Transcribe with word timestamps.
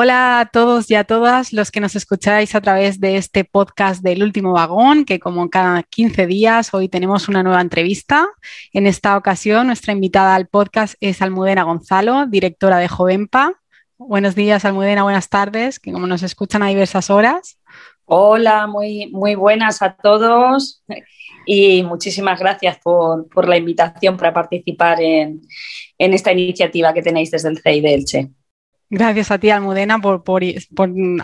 Hola 0.00 0.38
a 0.38 0.46
todos 0.46 0.88
y 0.92 0.94
a 0.94 1.02
todas 1.02 1.52
los 1.52 1.72
que 1.72 1.80
nos 1.80 1.96
escucháis 1.96 2.54
a 2.54 2.60
través 2.60 3.00
de 3.00 3.16
este 3.16 3.42
podcast 3.42 4.00
del 4.00 4.22
último 4.22 4.52
vagón, 4.52 5.04
que 5.04 5.18
como 5.18 5.50
cada 5.50 5.82
15 5.82 6.28
días 6.28 6.72
hoy 6.72 6.88
tenemos 6.88 7.28
una 7.28 7.42
nueva 7.42 7.60
entrevista. 7.60 8.28
En 8.72 8.86
esta 8.86 9.16
ocasión 9.16 9.66
nuestra 9.66 9.92
invitada 9.92 10.36
al 10.36 10.46
podcast 10.46 10.94
es 11.00 11.20
Almudena 11.20 11.64
Gonzalo, 11.64 12.26
directora 12.26 12.78
de 12.78 12.86
Jovenpa. 12.86 13.54
Buenos 13.96 14.36
días 14.36 14.64
Almudena, 14.64 15.02
buenas 15.02 15.30
tardes, 15.30 15.80
que 15.80 15.90
como 15.90 16.06
nos 16.06 16.22
escuchan 16.22 16.62
a 16.62 16.68
diversas 16.68 17.10
horas. 17.10 17.58
Hola, 18.04 18.68
muy, 18.68 19.08
muy 19.10 19.34
buenas 19.34 19.82
a 19.82 19.96
todos 19.96 20.80
y 21.44 21.82
muchísimas 21.82 22.38
gracias 22.38 22.78
por, 22.84 23.48
la 23.48 23.56
invitación 23.56 24.16
para 24.16 24.32
participar 24.32 25.00
en, 25.00 25.40
en, 25.98 26.14
esta 26.14 26.30
iniciativa 26.30 26.94
que 26.94 27.02
tenéis 27.02 27.32
desde 27.32 27.48
el 27.48 27.58
CEI 27.58 27.80
de 27.80 27.94
Elche. 27.94 28.30
Gracias 28.90 29.30
a 29.30 29.38
ti, 29.38 29.50
Almudena, 29.50 29.98
por, 30.00 30.42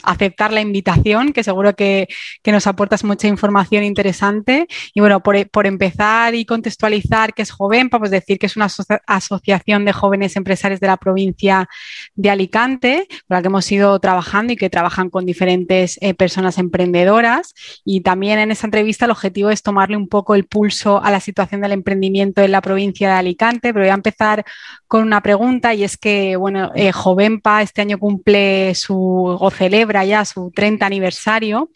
aceptar 0.03 0.53
la 0.53 0.61
invitación, 0.61 1.33
que 1.33 1.43
seguro 1.43 1.75
que, 1.75 2.09
nos 2.45 2.67
aportas 2.67 3.05
mucha 3.05 3.27
información 3.27 3.85
interesante. 3.85 4.67
Y 4.93 5.01
bueno, 5.01 5.23
por, 5.23 5.67
empezar 5.67 6.35
y 6.35 6.45
contextualizar 6.45 7.33
qué 7.33 7.41
es 7.41 7.51
Jovenpa, 7.51 7.99
pues 7.99 8.11
decir 8.11 8.39
que 8.39 8.47
es 8.47 8.57
una 8.57 8.69
asociación 9.07 9.87
de 9.87 9.93
jóvenes 9.95 10.37
empresarios 10.37 10.79
de 10.79 10.89
la 10.89 10.99
provincia 10.99 11.67
de 12.15 12.29
Alicante, 12.29 13.07
con 13.27 13.37
la 13.37 13.41
que 13.41 13.49
hemos 13.49 13.73
ido 13.73 13.99
trabajando 13.99 14.53
y 14.53 14.57
que 14.57 14.69
trabajan 14.69 15.09
con 15.09 15.25
diferentes 15.25 15.99
eh, 16.03 16.13
personas 16.13 16.59
emprendedoras. 16.59 17.55
Y 17.83 18.03
también 18.03 18.41
en 18.41 18.51
esta 18.51 18.67
entrevista 18.67 19.07
el 19.07 19.11
objetivo 19.13 19.49
es 19.49 19.63
tomarle 19.63 19.97
un 19.97 20.09
poco 20.09 20.35
el 20.35 20.45
pulso 20.45 21.03
a 21.03 21.11
la 21.11 21.21
situación 21.21 21.63
del 21.63 21.73
emprendimiento 21.73 22.43
en 22.43 22.53
la 22.53 22.61
provincia 22.61 23.09
de 23.09 23.15
Alicante. 23.15 23.73
Pero 23.73 23.87
voy 23.87 23.91
a 23.91 23.95
empezar 23.95 24.45
con 24.87 25.03
una 25.03 25.23
pregunta 25.23 25.73
y 25.73 25.83
es 25.83 25.97
que, 25.97 26.37
bueno, 26.37 26.71
eh, 26.75 26.93
Jovenpa 26.93 27.54
este 27.63 27.83
año 27.83 27.99
cumple 27.99 28.75
su 28.75 28.97
o 28.97 29.51
celebra 29.51 30.05
ya 30.05 30.25
su 30.25 30.51
30 30.55 30.85
aniversario 30.85 31.71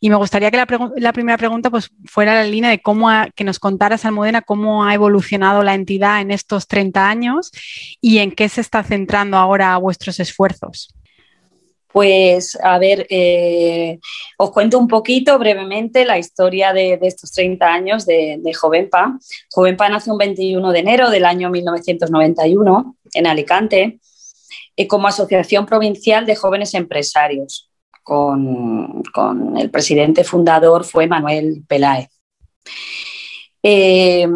y 0.00 0.10
me 0.10 0.16
gustaría 0.16 0.50
que 0.50 0.56
la, 0.56 1.12
primera 1.12 1.38
pregunta 1.38 1.70
pues 1.70 1.90
fuera 2.06 2.34
la 2.34 2.44
línea 2.44 2.70
de 2.70 2.80
cómo 2.80 3.08
que 3.34 3.44
nos 3.44 3.58
contaras 3.58 4.04
Almudena 4.04 4.42
cómo 4.42 4.84
ha 4.84 4.94
evolucionado 4.94 5.62
la 5.62 5.74
entidad 5.74 6.20
en 6.20 6.30
estos 6.30 6.66
30 6.66 7.08
años 7.08 7.50
y 8.00 8.18
en 8.18 8.32
qué 8.32 8.48
se 8.48 8.60
está 8.60 8.82
centrando 8.82 9.36
ahora 9.36 9.76
vuestros 9.76 10.20
esfuerzos. 10.20 10.94
Pues 11.92 12.56
a 12.62 12.78
ver, 12.78 13.06
eh, 13.10 13.98
os 14.38 14.52
cuento 14.52 14.78
un 14.78 14.86
poquito 14.86 15.36
brevemente 15.38 16.04
la 16.04 16.18
historia 16.18 16.72
de, 16.72 16.98
estos 17.02 17.32
30 17.32 17.66
años 17.66 18.06
de, 18.06 18.36
de, 18.38 18.54
Jovenpa. 18.54 19.18
Jovenpa 19.50 19.88
nació 19.88 20.12
un 20.12 20.18
21 20.18 20.70
de 20.70 20.78
enero 20.78 21.10
del 21.10 21.24
año 21.24 21.50
1991 21.50 22.96
en 23.14 23.26
Alicante 23.26 23.98
eh, 24.76 24.86
como 24.86 25.08
Asociación 25.08 25.66
Provincial 25.66 26.26
de 26.26 26.36
Jóvenes 26.36 26.74
Empresarios. 26.74 27.70
Con, 28.02 29.02
el 29.58 29.70
presidente 29.70 30.24
fundador 30.24 30.84
fue 30.84 31.06
Manuel 31.06 31.62
Peláez. 31.68 32.08
Eh, 33.62 34.26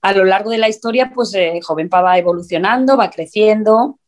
a 0.00 0.12
lo 0.12 0.24
largo 0.24 0.50
de 0.50 0.58
la 0.58 0.68
historia, 0.68 1.12
pues 1.14 1.34
eh, 1.34 1.60
Jovenpa 1.62 2.00
va 2.00 2.18
evolucionando, 2.18 2.96
va 2.96 3.10
creciendo 3.10 3.98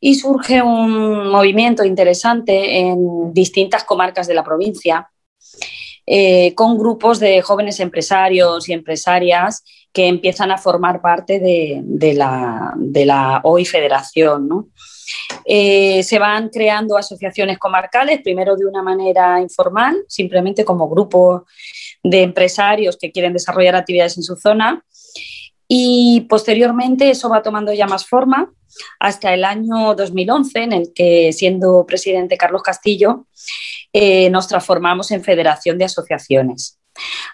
y 0.00 0.14
surge 0.14 0.62
un 0.62 1.28
movimiento 1.28 1.84
interesante 1.84 2.78
en 2.78 3.32
distintas 3.32 3.84
comarcas 3.84 4.26
de 4.26 4.34
la 4.34 4.44
provincia, 4.44 5.08
con 6.54 6.76
grupos 6.78 7.20
de 7.20 7.42
jóvenes 7.42 7.78
empresarios 7.78 8.68
y 8.68 8.72
empresarias 8.72 9.62
que 9.92 10.06
empiezan 10.06 10.50
a 10.50 10.58
formar 10.58 11.00
parte 11.00 11.38
de, 11.38 12.14
la, 12.14 12.72
de 12.76 13.06
la, 13.06 13.40
hoy 13.44 13.64
federación. 13.64 14.48
¿no? 14.48 14.68
Eh, 15.44 16.02
se 16.02 16.18
van 16.18 16.48
creando 16.48 16.96
asociaciones 16.96 17.58
comarcales, 17.58 18.20
primero 18.22 18.56
de 18.56 18.66
una 18.66 18.82
manera 18.82 19.40
informal, 19.40 20.04
simplemente 20.08 20.64
como 20.64 20.88
grupo 20.88 21.46
de 22.02 22.22
empresarios 22.22 22.96
que 22.96 23.12
quieren 23.12 23.32
desarrollar 23.32 23.76
actividades 23.76 24.16
en 24.16 24.22
su 24.22 24.36
zona. 24.36 24.84
Y 25.68 26.26
posteriormente 26.28 27.10
eso 27.10 27.28
va 27.28 27.42
tomando 27.42 27.72
ya 27.72 27.86
más 27.86 28.06
forma 28.06 28.52
hasta 28.98 29.32
el 29.32 29.44
año 29.44 29.94
2011, 29.94 30.62
en 30.62 30.72
el 30.72 30.92
que, 30.94 31.32
siendo 31.32 31.84
presidente 31.86 32.36
Carlos 32.36 32.62
Castillo, 32.62 33.26
eh, 33.92 34.30
nos 34.30 34.48
transformamos 34.48 35.10
en 35.10 35.22
Federación 35.22 35.78
de 35.78 35.84
Asociaciones. 35.84 36.78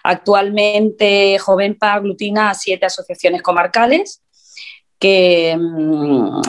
Actualmente 0.03 1.37
Jovenpa 1.39 1.93
aglutina 1.93 2.49
a 2.49 2.53
siete 2.53 2.85
asociaciones 2.85 3.41
comarcales 3.41 4.21
que 4.99 5.57
mm, 5.57 6.41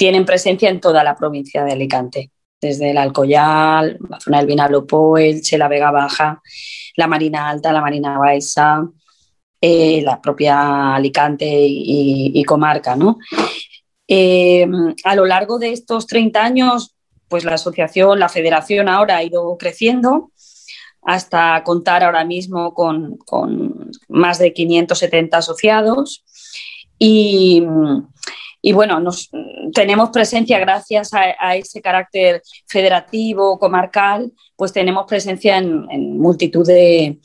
tienen 0.00 0.24
presencia 0.24 0.70
en 0.70 0.80
toda 0.80 1.04
la 1.04 1.14
provincia 1.14 1.62
de 1.62 1.72
Alicante, 1.72 2.30
desde 2.58 2.92
el 2.92 2.96
Alcoyal, 2.96 3.98
la 4.08 4.18
zona 4.18 4.38
del 4.38 4.46
Vinalopó, 4.46 5.18
Elche, 5.18 5.58
la 5.58 5.68
Vega 5.68 5.90
Baja, 5.90 6.40
la 6.96 7.06
Marina 7.06 7.50
Alta, 7.50 7.70
la 7.70 7.82
Marina 7.82 8.16
Baixa, 8.16 8.88
eh, 9.60 10.00
la 10.00 10.18
propia 10.18 10.94
Alicante 10.94 11.46
y, 11.46 12.42
comarca. 12.44 12.96
Eh, 14.08 14.66
a 15.04 15.14
lo 15.14 15.26
largo 15.26 15.58
de 15.58 15.72
estos 15.72 16.06
30 16.06 16.42
años, 16.42 16.96
pues 17.28 17.44
la 17.44 17.56
asociación, 17.56 18.18
la 18.18 18.30
federación 18.30 18.88
ahora 18.88 19.18
ha 19.18 19.22
ido 19.22 19.54
creciendo 19.58 20.30
hasta 21.02 21.62
contar 21.62 22.04
ahora 22.04 22.24
mismo 22.24 22.72
con, 22.72 23.18
con 23.18 23.90
más 24.08 24.38
de 24.38 24.54
570 24.54 25.36
asociados 25.36 26.24
y, 26.98 27.62
y 28.62 28.72
bueno, 28.72 29.00
nos, 29.00 29.30
tenemos 29.72 30.10
presencia 30.10 30.58
gracias 30.58 31.10
a, 31.14 31.56
ese 31.56 31.80
carácter 31.80 32.42
federativo, 32.66 33.58
comarcal, 33.58 34.32
pues 34.56 34.72
tenemos 34.72 35.06
presencia 35.06 35.56
en, 35.56 36.18
multitud 36.18 36.66
de, 36.66 37.18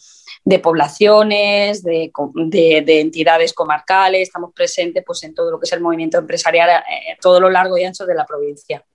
poblaciones, 0.63 1.83
de, 1.83 2.11
de, 2.47 3.01
entidades 3.01 3.53
comarcales, 3.53 4.23
estamos 4.23 4.51
presentes 4.53 5.03
pues, 5.05 5.23
en 5.23 5.33
todo 5.33 5.51
lo 5.51 5.59
que 5.59 5.65
es 5.65 5.73
el 5.73 5.81
movimiento 5.81 6.17
empresarial, 6.17 6.69
eh, 6.69 7.17
todo 7.21 7.39
lo 7.39 7.49
largo 7.49 7.77
y 7.77 7.83
ancho 7.83 8.05
de 8.05 8.15
la 8.15 8.25
provincia. 8.25 8.85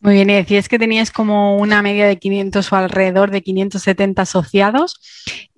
Muy 0.00 0.14
bien, 0.14 0.30
y 0.30 0.34
decías 0.34 0.68
que 0.68 0.78
tenías 0.78 1.10
como 1.10 1.56
una 1.56 1.82
media 1.82 2.06
de 2.06 2.18
500 2.18 2.72
o 2.72 2.76
alrededor 2.76 3.32
de 3.32 3.42
570 3.42 4.22
asociados. 4.22 5.00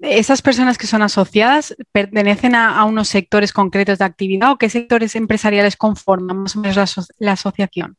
¿Esas 0.00 0.40
personas 0.40 0.78
que 0.78 0.86
son 0.86 1.02
asociadas 1.02 1.76
pertenecen 1.92 2.54
a, 2.54 2.82
unos 2.84 3.08
sectores 3.08 3.52
concretos 3.52 3.98
de 3.98 4.06
actividad 4.06 4.52
o 4.52 4.56
qué 4.56 4.70
sectores 4.70 5.14
empresariales 5.14 5.76
conforman 5.76 6.38
más 6.38 6.56
o 6.56 6.60
menos 6.60 6.96
la, 7.18 7.32
asociación? 7.32 7.96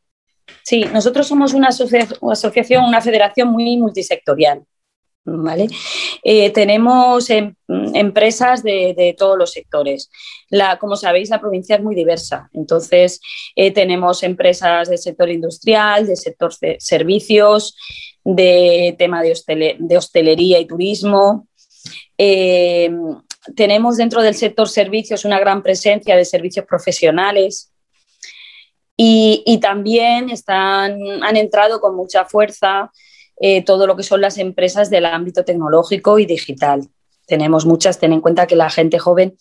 Sí, 0.64 0.84
nosotros 0.92 1.28
somos 1.28 1.54
una 1.54 1.68
asociación, 1.68 2.86
una 2.86 3.02
federación 3.02 3.50
muy 3.50 3.78
multisectorial. 3.78 4.64
¿vale? 5.24 5.68
Eh, 6.24 6.50
tenemos 6.52 7.30
em, 7.30 7.54
empresas 7.94 8.64
de, 8.64 9.16
todos 9.18 9.38
los 9.38 9.52
sectores. 9.52 10.10
La, 10.52 10.78
como 10.78 10.96
sabéis, 10.96 11.30
la 11.30 11.40
provincia 11.40 11.78
es 11.78 11.82
muy 11.82 11.96
diversa. 11.96 12.50
Entonces, 12.54 13.20
eh, 13.56 13.72
tenemos 13.72 14.22
empresas 14.22 14.90
del 14.90 15.00
sector 15.00 15.30
industrial, 15.30 16.06
del 16.06 16.18
sector 16.18 16.54
de 16.60 16.78
servicios, 16.80 17.76
de 18.24 18.96
tema 19.00 19.24
de, 19.24 19.98
hostelería 19.98 20.60
y 20.60 20.68
turismo. 20.68 21.48
Eh, 22.18 22.92
tenemos 23.56 23.98
dentro 23.98 24.22
del 24.22 24.36
sector 24.36 24.70
servicios 24.70 25.26
una 25.26 25.40
gran 25.40 25.64
presencia 25.64 26.16
de 26.16 26.26
servicios 26.26 26.66
profesionales, 26.68 27.72
y, 29.04 29.58
también 29.60 30.30
están, 30.30 31.24
han 31.24 31.36
entrado 31.36 31.82
con 31.82 31.96
mucha 31.96 32.26
fuerza 32.26 32.92
eh, 33.40 33.64
todo 33.64 33.88
lo 33.88 33.96
que 33.96 34.04
son 34.04 34.22
las 34.22 34.38
empresas 34.38 34.92
del 34.92 35.06
ámbito 35.06 35.44
tecnológico 35.44 36.20
y 36.20 36.28
digital. 36.28 36.88
Tenemos 37.26 37.66
muchas, 37.66 37.98
ten 37.98 38.14
en 38.14 38.22
cuenta 38.22 38.46
que 38.46 38.56
la 38.56 38.70
gente 38.70 39.00
joven 39.00 39.36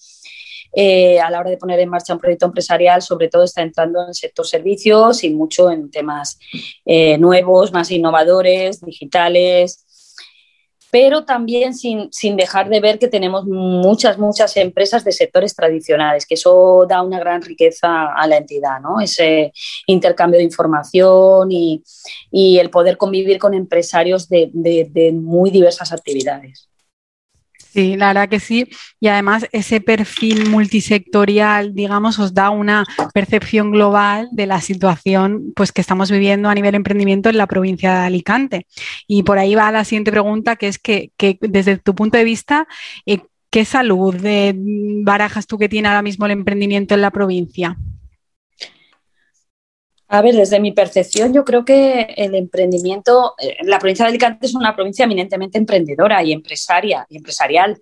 eh, 0.72 1.20
a 1.20 1.30
la 1.30 1.40
hora 1.40 1.50
de 1.50 1.56
poner 1.56 1.80
en 1.80 1.88
marcha 1.88 2.12
un 2.12 2.20
proyecto 2.20 2.46
empresarial, 2.46 3.02
sobre 3.02 3.28
todo 3.28 3.44
está 3.44 3.62
entrando 3.62 4.02
en 4.02 4.08
el 4.08 4.14
sector 4.14 4.46
servicios 4.46 5.24
y 5.24 5.30
mucho 5.30 5.70
en 5.70 5.90
temas 5.90 6.38
eh, 6.84 7.18
nuevos, 7.18 7.72
más 7.72 7.90
innovadores, 7.90 8.80
digitales, 8.80 9.84
pero 10.90 11.24
también 11.24 11.74
sin, 11.74 12.10
dejar 12.36 12.68
de 12.68 12.80
ver 12.80 12.98
que 12.98 13.08
tenemos 13.08 13.46
muchas, 13.46 14.18
muchas 14.18 14.56
empresas 14.56 15.04
de 15.04 15.12
sectores 15.12 15.54
tradicionales, 15.54 16.26
que 16.26 16.34
eso 16.34 16.84
da 16.88 17.02
una 17.02 17.20
gran 17.20 17.42
riqueza 17.42 18.12
a 18.12 18.26
la 18.26 18.36
entidad, 18.36 18.80
¿no? 18.80 19.00
Ese 19.00 19.52
intercambio 19.86 20.38
de 20.38 20.44
información 20.44 21.50
y, 21.50 21.82
el 22.32 22.70
poder 22.70 22.96
convivir 22.96 23.38
con 23.38 23.54
empresarios 23.54 24.28
de, 24.28 24.50
muy 25.14 25.50
diversas 25.50 25.92
actividades. 25.92 26.69
Sí, 27.72 27.96
la 27.96 28.08
verdad 28.08 28.28
que 28.28 28.40
sí. 28.40 28.68
Y 28.98 29.06
además 29.06 29.46
ese 29.52 29.80
perfil 29.80 30.50
multisectorial, 30.50 31.72
digamos, 31.72 32.18
os 32.18 32.34
da 32.34 32.50
una 32.50 32.84
percepción 33.14 33.70
global 33.70 34.28
de 34.32 34.46
la 34.46 34.60
situación 34.60 35.52
pues, 35.54 35.70
que 35.70 35.80
estamos 35.80 36.10
viviendo 36.10 36.48
a 36.48 36.54
nivel 36.54 36.74
emprendimiento 36.74 37.28
en 37.28 37.38
la 37.38 37.46
provincia 37.46 37.92
de 37.92 38.06
Alicante. 38.06 38.66
Y 39.06 39.22
por 39.22 39.38
ahí 39.38 39.54
va 39.54 39.70
la 39.70 39.84
siguiente 39.84 40.10
pregunta, 40.10 40.56
que 40.56 40.66
es 40.66 40.78
que, 40.78 41.12
desde 41.42 41.78
tu 41.78 41.94
punto 41.94 42.18
de 42.18 42.24
vista, 42.24 42.66
eh, 43.06 43.20
¿qué 43.50 43.64
salud 43.64 44.16
de 44.16 44.52
barajas 45.04 45.46
tú 45.46 45.56
que 45.56 45.68
tiene 45.68 45.86
ahora 45.86 46.02
mismo 46.02 46.26
el 46.26 46.32
emprendimiento 46.32 46.94
en 46.94 47.02
la 47.02 47.12
provincia? 47.12 47.76
A 50.12 50.22
ver, 50.22 50.34
desde 50.34 50.58
mi 50.58 50.72
percepción, 50.72 51.32
yo 51.32 51.44
creo 51.44 51.64
que 51.64 52.02
el 52.16 52.34
emprendimiento, 52.34 53.34
eh, 53.38 53.56
la 53.62 53.78
provincia 53.78 54.04
de 54.04 54.08
Alicante 54.08 54.44
es 54.44 54.56
una 54.56 54.74
provincia 54.74 55.04
eminentemente 55.04 55.56
emprendedora 55.56 56.20
y 56.24 56.32
empresaria 56.32 57.06
y 57.08 57.18
empresarial, 57.18 57.80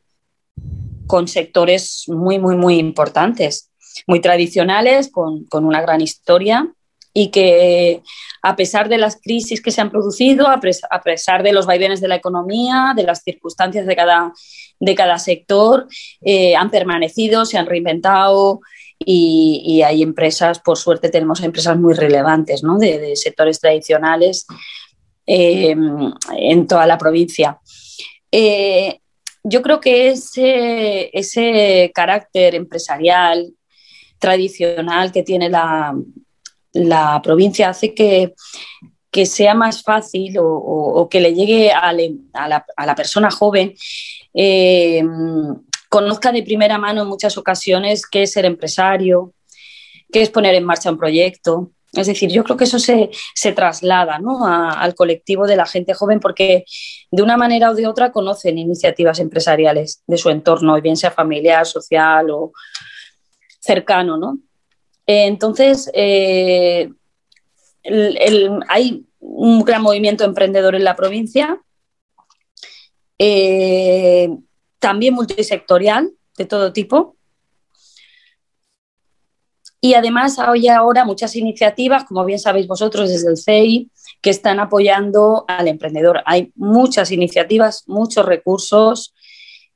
con 1.07 1.27
sectores 1.27 2.05
muy, 2.07 2.39
muy, 2.39 2.55
muy 2.55 2.79
importantes, 2.79 3.71
muy 4.07 4.21
tradicionales, 4.21 5.11
con, 5.11 5.47
una 5.51 5.81
gran 5.81 6.03
historia 6.03 6.71
y 7.15 7.31
que 7.31 8.03
a 8.43 8.57
pesar 8.57 8.91
de 8.91 8.99
las 8.99 9.19
crisis 9.19 9.63
que 9.63 9.71
se 9.71 9.81
han 9.81 9.91
producido, 9.91 10.49
a, 10.49 10.61
pesar 10.61 11.43
de 11.43 11.53
los 11.53 11.65
vaivenes 11.65 12.03
de 12.03 12.09
la 12.09 12.17
economía, 12.17 12.93
de 12.95 13.05
las 13.05 13.23
circunstancias 13.23 13.87
de 13.87 13.97
cada, 13.97 14.35
de 14.79 14.95
cada 14.95 15.19
sector, 15.19 15.89
eh, 16.21 16.55
han 16.55 16.71
permanecido, 16.71 17.47
se 17.47 17.57
han 17.57 17.65
reinventado, 17.65 18.61
y, 18.99 19.83
hay 19.83 20.03
empresas, 20.03 20.61
por 20.61 20.77
suerte 20.77 21.09
tenemos 21.09 21.41
empresas 21.43 21.79
muy 21.79 21.95
relevantes 21.95 22.63
¿no? 22.63 22.79
de, 22.79 23.15
sectores 23.17 23.61
tradicionales 23.61 24.47
eh, 25.27 25.75
en 26.37 26.67
toda 26.67 26.87
la 26.87 26.99
provincia. 26.99 27.59
Eh, 28.31 29.01
yo 29.45 29.63
creo 29.63 29.81
que 29.81 30.09
ese, 30.09 31.11
ese 31.17 31.91
carácter 31.95 32.55
empresarial 32.55 33.55
tradicional 34.19 35.13
que 35.13 35.23
tiene 35.23 35.49
la, 35.49 35.95
la 36.73 37.21
provincia 37.23 37.71
hace 37.71 37.95
que, 37.95 38.35
que, 39.11 39.27
sea 39.27 39.55
más 39.55 39.83
fácil 39.83 40.37
o, 40.41 41.09
que 41.11 41.21
le 41.21 41.35
llegue 41.35 41.71
a, 41.71 41.93
la, 41.93 42.67
a, 42.77 42.87
la, 42.87 42.95
persona 42.95 43.31
joven 43.31 43.75
eh, 44.35 45.03
conozca 45.89 46.33
de 46.33 46.43
primera 46.43 46.79
mano 46.79 47.03
en 47.03 47.09
muchas 47.09 47.39
ocasiones 47.39 48.07
qué 48.07 48.23
es 48.23 48.33
ser 48.33 48.45
empresario, 48.45 49.33
qué 50.13 50.23
es 50.23 50.31
poner 50.31 50.55
en 50.55 50.65
marcha 50.65 50.91
un 50.91 50.99
proyecto. 50.99 51.71
Es 51.93 52.07
decir, 52.07 52.31
yo 52.31 52.45
creo 52.45 52.57
que 52.57 52.65
eso 52.65 52.79
se, 52.79 53.11
traslada 53.55 54.21
al 54.77 54.95
colectivo 54.95 55.47
de 55.47 55.57
la 55.57 55.65
gente 55.65 55.95
joven 55.95 56.21
porque 56.21 56.65
de 57.11 57.23
una 57.23 57.39
manera 57.39 57.71
o 57.71 57.75
de 57.75 57.87
otra 57.87 58.13
conocen 58.13 58.59
iniciativas 58.59 59.19
empresariales 59.21 60.03
de 60.07 60.19
su 60.19 60.29
entorno, 60.29 60.81
bien 60.83 60.99
sea 60.99 61.11
familiar, 61.11 61.67
social 61.67 62.31
o 62.31 62.53
cercano. 63.59 64.19
¿no? 64.19 64.39
Entonces, 65.07 65.91
eh, 65.95 66.91
hay 68.69 69.07
un 69.21 69.65
gran 69.65 69.83
movimiento 69.83 70.25
emprendedor 70.25 70.75
en 70.75 70.85
la 70.85 70.95
provincia. 70.95 71.59
Eh, 73.19 74.29
también 74.79 75.15
multisectorial 75.15 76.13
de 76.37 76.45
todo 76.45 76.73
tipo. 76.73 77.17
Y 79.81 79.95
además 79.95 80.39
hay 80.39 80.69
ahora 80.69 81.05
muchas 81.05 81.37
iniciativas, 81.37 82.05
como 82.05 82.25
bien 82.25 82.39
sabéis 82.39 82.67
vosotros 82.67 83.09
desde 83.09 83.31
el 83.31 83.37
CEI, 83.37 83.91
que 84.21 84.31
están 84.31 84.59
apoyando 84.59 85.45
al 85.47 85.69
emprendedor. 85.69 86.21
Hay 86.27 86.53
muchas 86.57 87.13
iniciativas, 87.13 87.85
muchos 87.87 88.27
recursos. 88.27 89.15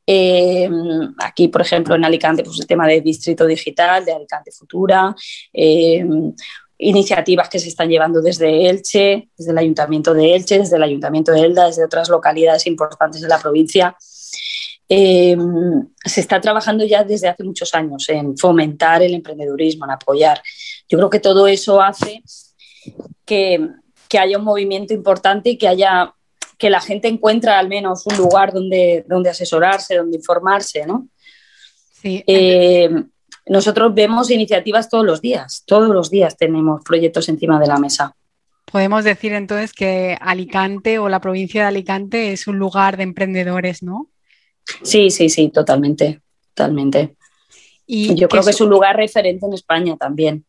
Eh, 0.05 0.69
aquí, 1.19 1.47
por 1.47 1.61
ejemplo, 1.61 1.95
en 1.95 2.05
Alicante, 2.05 2.43
pues 2.43 2.59
el 2.59 2.67
tema 2.67 2.89
de 2.89 3.01
Distrito 3.01 3.47
Digital, 3.47 4.05
de 4.05 4.13
Alicante 4.13 4.51
Futura, 4.51 5.15
eh, 5.53 6.05
iniciativas 6.79 7.49
que 7.49 7.61
se 7.61 7.69
están 7.69 7.89
llevando 7.89 8.21
desde 8.21 8.69
Elche, 8.69 9.29
desde 9.37 9.53
el 9.53 9.59
Ayuntamiento 9.59 10.13
de 10.13 10.35
Elche, 10.35 10.59
desde 10.59 10.77
el 10.77 10.83
Ayuntamiento 10.83 11.31
de 11.31 11.43
Elda, 11.43 11.67
desde 11.67 11.85
otras 11.85 12.09
localidades 12.09 12.67
importantes 12.67 13.21
de 13.21 13.29
la 13.29 13.39
provincia 13.39 13.97
eh, 14.89 15.37
se 16.05 16.21
está 16.21 16.41
trabajando 16.41 16.85
ya 16.85 17.05
desde 17.05 17.29
hace 17.29 17.45
muchos 17.45 17.75
años 17.75 18.09
en 18.09 18.37
fomentar 18.37 19.03
el 19.03 19.15
emprendedurismo, 19.15 19.85
en 19.85 19.93
apoyar. 19.93 20.43
Yo 20.89 20.99
creo 20.99 21.11
que 21.11 21.21
todo 21.21 21.47
eso 21.47 21.81
hace 21.81 22.23
que, 23.25 23.69
haya 24.19 24.37
un 24.37 24.45
movimiento 24.45 24.93
importante 24.93 25.51
y 25.51 25.57
que 25.57 25.69
haya 25.69 26.13
que 26.59 26.69
la 26.69 26.81
gente 26.81 27.09
encuentre 27.09 27.51
al 27.51 27.69
menos 27.69 28.07
un 28.07 28.19
lugar 28.19 28.53
donde, 28.53 29.07
donde 29.09 29.31
asesorarse, 29.31 29.97
donde 29.97 30.19
informarse, 30.19 30.87
¿no? 30.87 31.09
Eh, 32.05 32.91
nosotros 33.47 33.95
vemos 33.95 34.31
iniciativas 34.31 34.89
todos 34.89 35.05
los 35.05 35.23
días, 35.23 35.65
todos 35.67 35.89
los 35.89 36.11
días 36.11 36.37
tenemos 36.37 36.83
proyectos 36.85 37.29
encima 37.29 37.59
de 37.59 37.67
la 37.67 37.79
mesa. 37.79 38.15
Podemos 38.71 39.05
decir 39.05 39.33
entonces 39.33 39.73
que 39.73 40.17
Alicante 40.21 40.99
o 40.99 41.09
la 41.09 41.21
provincia 41.21 41.63
de 41.63 41.69
Alicante 41.69 42.33
es 42.33 42.47
un 42.47 42.59
lugar 42.59 42.97
de 42.97 43.03
emprendedores, 43.03 43.83
¿no? 43.83 44.09
Sí, 44.83 45.11
sí, 45.11 45.29
sí, 45.29 45.49
totalmente, 45.51 46.21
totalmente. 46.55 47.17
Y 47.87 48.15
yo 48.15 48.29
creo 48.29 48.43
que 48.43 48.51
es 48.51 48.61
un 48.61 48.71
lugar 48.71 48.97
referente 48.97 49.47
en 49.47 49.53
España 49.53 49.97
también. 49.97 50.45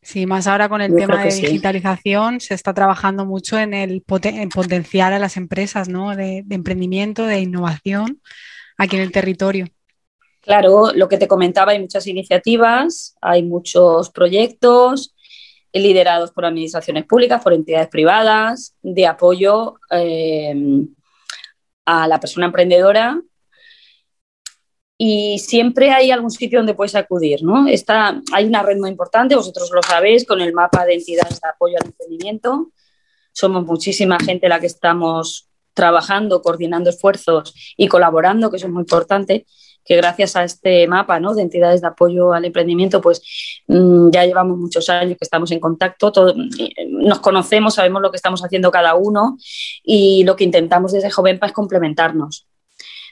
Sí, 0.00 0.26
más 0.26 0.48
ahora 0.48 0.68
con 0.68 0.80
el 0.80 0.94
tema 0.96 1.22
de 1.22 1.32
digitalización 1.32 2.40
se 2.40 2.54
está 2.54 2.74
trabajando 2.74 3.24
mucho 3.24 3.56
en 3.56 3.72
el 3.72 4.02
potenciar 4.02 5.12
a 5.12 5.20
las 5.20 5.36
empresas 5.36 5.88
¿no? 5.88 6.16
de, 6.16 6.44
emprendimiento, 6.50 7.24
de 7.24 7.40
innovación 7.40 8.20
aquí 8.76 8.96
en 8.96 9.02
el 9.02 9.12
territorio. 9.12 9.68
Claro, 10.40 10.92
lo 10.92 11.08
que 11.08 11.18
te 11.18 11.28
comentaba, 11.28 11.70
hay 11.70 11.78
muchas 11.78 12.08
iniciativas, 12.08 13.14
hay 13.20 13.44
muchos 13.44 14.10
proyectos 14.10 15.14
liderados 15.72 16.32
por 16.32 16.46
administraciones 16.46 17.04
públicas, 17.04 17.40
por 17.40 17.52
entidades 17.52 17.88
privadas, 17.88 18.74
de 18.82 19.06
apoyo 19.06 19.74
eh, 19.90 20.84
a 21.86 22.08
la 22.08 22.18
persona 22.18 22.46
emprendedora 22.46 23.20
y 25.04 25.40
siempre 25.40 25.90
hay 25.90 26.12
algún 26.12 26.30
sitio 26.30 26.60
donde 26.60 26.74
puedes 26.74 26.94
acudir, 26.94 27.42
¿no? 27.42 27.66
Está, 27.66 28.22
hay 28.32 28.44
una 28.44 28.62
red 28.62 28.76
muy 28.78 28.88
importante, 28.88 29.34
vosotros 29.34 29.68
lo 29.74 29.82
sabéis, 29.82 30.24
con 30.24 30.40
el 30.40 30.52
mapa 30.52 30.86
de 30.86 30.94
entidades 30.94 31.40
de 31.40 31.48
apoyo 31.48 31.74
al 31.80 31.88
emprendimiento. 31.88 32.70
Somos 33.32 33.66
muchísima 33.66 34.16
gente 34.20 34.48
la 34.48 34.60
que 34.60 34.68
estamos 34.68 35.48
trabajando, 35.74 36.40
coordinando 36.40 36.88
esfuerzos 36.88 37.52
y 37.76 37.88
colaborando, 37.88 38.48
que 38.48 38.58
eso 38.58 38.68
es 38.68 38.72
muy 38.72 38.82
importante, 38.82 39.44
que 39.84 39.96
gracias 39.96 40.36
a 40.36 40.44
este 40.44 40.86
mapa 40.86 41.18
¿no? 41.18 41.34
de 41.34 41.42
entidades 41.42 41.80
de 41.80 41.88
apoyo 41.88 42.32
al 42.32 42.44
emprendimiento, 42.44 43.00
pues 43.00 43.22
mm, 43.66 44.10
ya 44.10 44.24
llevamos 44.24 44.56
muchos 44.56 44.88
años 44.88 45.18
que 45.18 45.24
estamos 45.24 45.50
en 45.50 45.58
contacto, 45.58 46.12
nos 46.90 47.18
conocemos, 47.18 47.74
sabemos 47.74 48.02
lo 48.02 48.12
que 48.12 48.18
estamos 48.18 48.44
haciendo 48.44 48.70
cada 48.70 48.94
uno 48.94 49.36
y 49.82 50.22
lo 50.22 50.36
que 50.36 50.44
intentamos 50.44 50.92
desde 50.92 51.10
Jovenpa 51.10 51.46
es 51.46 51.52
complementarnos 51.52 52.46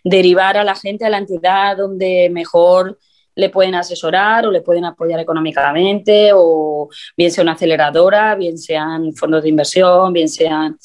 derivar 0.05 0.57
a 0.57 0.65
la 0.65 0.75
gente 0.75 1.05
a 1.05 1.11
la 1.11 1.19
entidad 1.19 1.77
donde 1.77 2.29
mejor 2.31 2.99
le 3.35 3.49
pueden 3.49 3.75
asesorar 3.75 4.47
o 4.47 4.51
le 4.51 4.61
pueden 4.61 4.85
apoyar 4.85 5.21
económicamente, 5.21 6.31
o 6.35 6.89
bien 7.17 7.31
sea 7.31 7.43
una 7.43 7.53
aceleradora, 7.53 8.35
bien 8.35 8.59
sean 8.59 9.13
fondos 9.15 9.43
de 9.43 9.49
inversión, 9.49 10.13
bien 10.13 10.29
sean, 10.29 10.79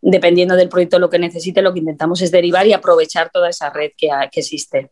dependiendo 0.00 0.56
del 0.56 0.68
proyecto 0.68 0.98
lo 0.98 1.10
que 1.10 1.18
necesite, 1.18 1.62
lo 1.62 1.72
que 1.72 1.80
intentamos 1.80 2.20
es 2.22 2.30
derivar 2.30 2.66
y 2.66 2.72
aprovechar 2.72 3.30
toda 3.30 3.48
esa 3.48 3.70
red 3.70 3.92
que, 3.96 4.08
que 4.30 4.40
existe. 4.40 4.90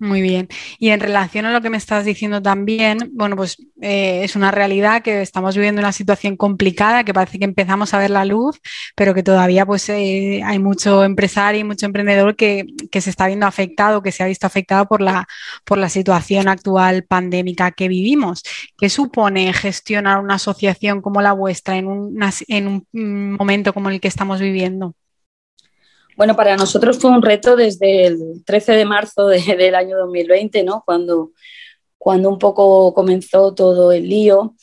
Muy 0.00 0.22
bien. 0.22 0.48
Y 0.78 0.88
en 0.90 0.98
relación 0.98 1.44
a 1.44 1.52
lo 1.52 1.60
que 1.60 1.68
me 1.68 1.76
estás 1.76 2.06
diciendo 2.06 2.40
también, 2.40 3.10
bueno, 3.12 3.36
pues 3.36 3.58
eh, 3.82 4.24
es 4.24 4.34
una 4.34 4.50
realidad 4.50 5.02
que 5.02 5.20
estamos 5.20 5.54
viviendo 5.56 5.82
una 5.82 5.92
situación 5.92 6.38
complicada, 6.38 7.04
que 7.04 7.12
parece 7.12 7.38
que 7.38 7.44
empezamos 7.44 7.92
a 7.92 7.98
ver 7.98 8.08
la 8.08 8.24
luz, 8.24 8.58
pero 8.96 9.12
que 9.12 9.22
todavía 9.22 9.66
pues 9.66 9.86
eh, 9.90 10.40
hay 10.42 10.58
mucho 10.58 11.04
empresario 11.04 11.60
y 11.60 11.64
mucho 11.64 11.84
emprendedor 11.84 12.34
que, 12.34 12.64
se 12.90 13.10
está 13.10 13.26
viendo 13.26 13.46
afectado, 13.46 14.02
que 14.02 14.10
se 14.10 14.22
ha 14.22 14.26
visto 14.26 14.46
afectado 14.46 14.86
por 14.86 15.02
la, 15.02 15.28
por 15.66 15.76
la 15.76 15.90
situación 15.90 16.48
actual 16.48 17.04
pandémica 17.04 17.70
que 17.70 17.88
vivimos. 17.88 18.42
¿Qué 18.78 18.88
supone 18.88 19.52
gestionar 19.52 20.20
una 20.20 20.36
asociación 20.36 21.02
como 21.02 21.20
la 21.20 21.32
vuestra 21.32 21.76
en, 21.76 22.16
en 22.48 22.68
un 22.68 22.86
mm, 22.92 23.36
momento 23.36 23.74
como 23.74 23.90
el 23.90 24.00
que 24.00 24.08
estamos 24.08 24.40
viviendo? 24.40 24.94
Bueno, 26.20 26.36
para 26.36 26.54
nosotros 26.54 26.98
fue 26.98 27.10
un 27.10 27.22
reto 27.22 27.56
desde 27.56 28.04
el 28.04 28.44
13 28.44 28.72
de 28.72 28.84
marzo 28.84 29.26
del 29.28 29.74
año 29.74 29.96
2020, 29.96 30.64
¿no? 30.64 30.82
Cuando, 30.84 31.30
cuando 31.96 32.28
un 32.28 32.38
poco 32.38 32.92
comenzó 32.92 33.54
todo 33.54 33.90
el 33.90 34.06
lío, 34.06 34.54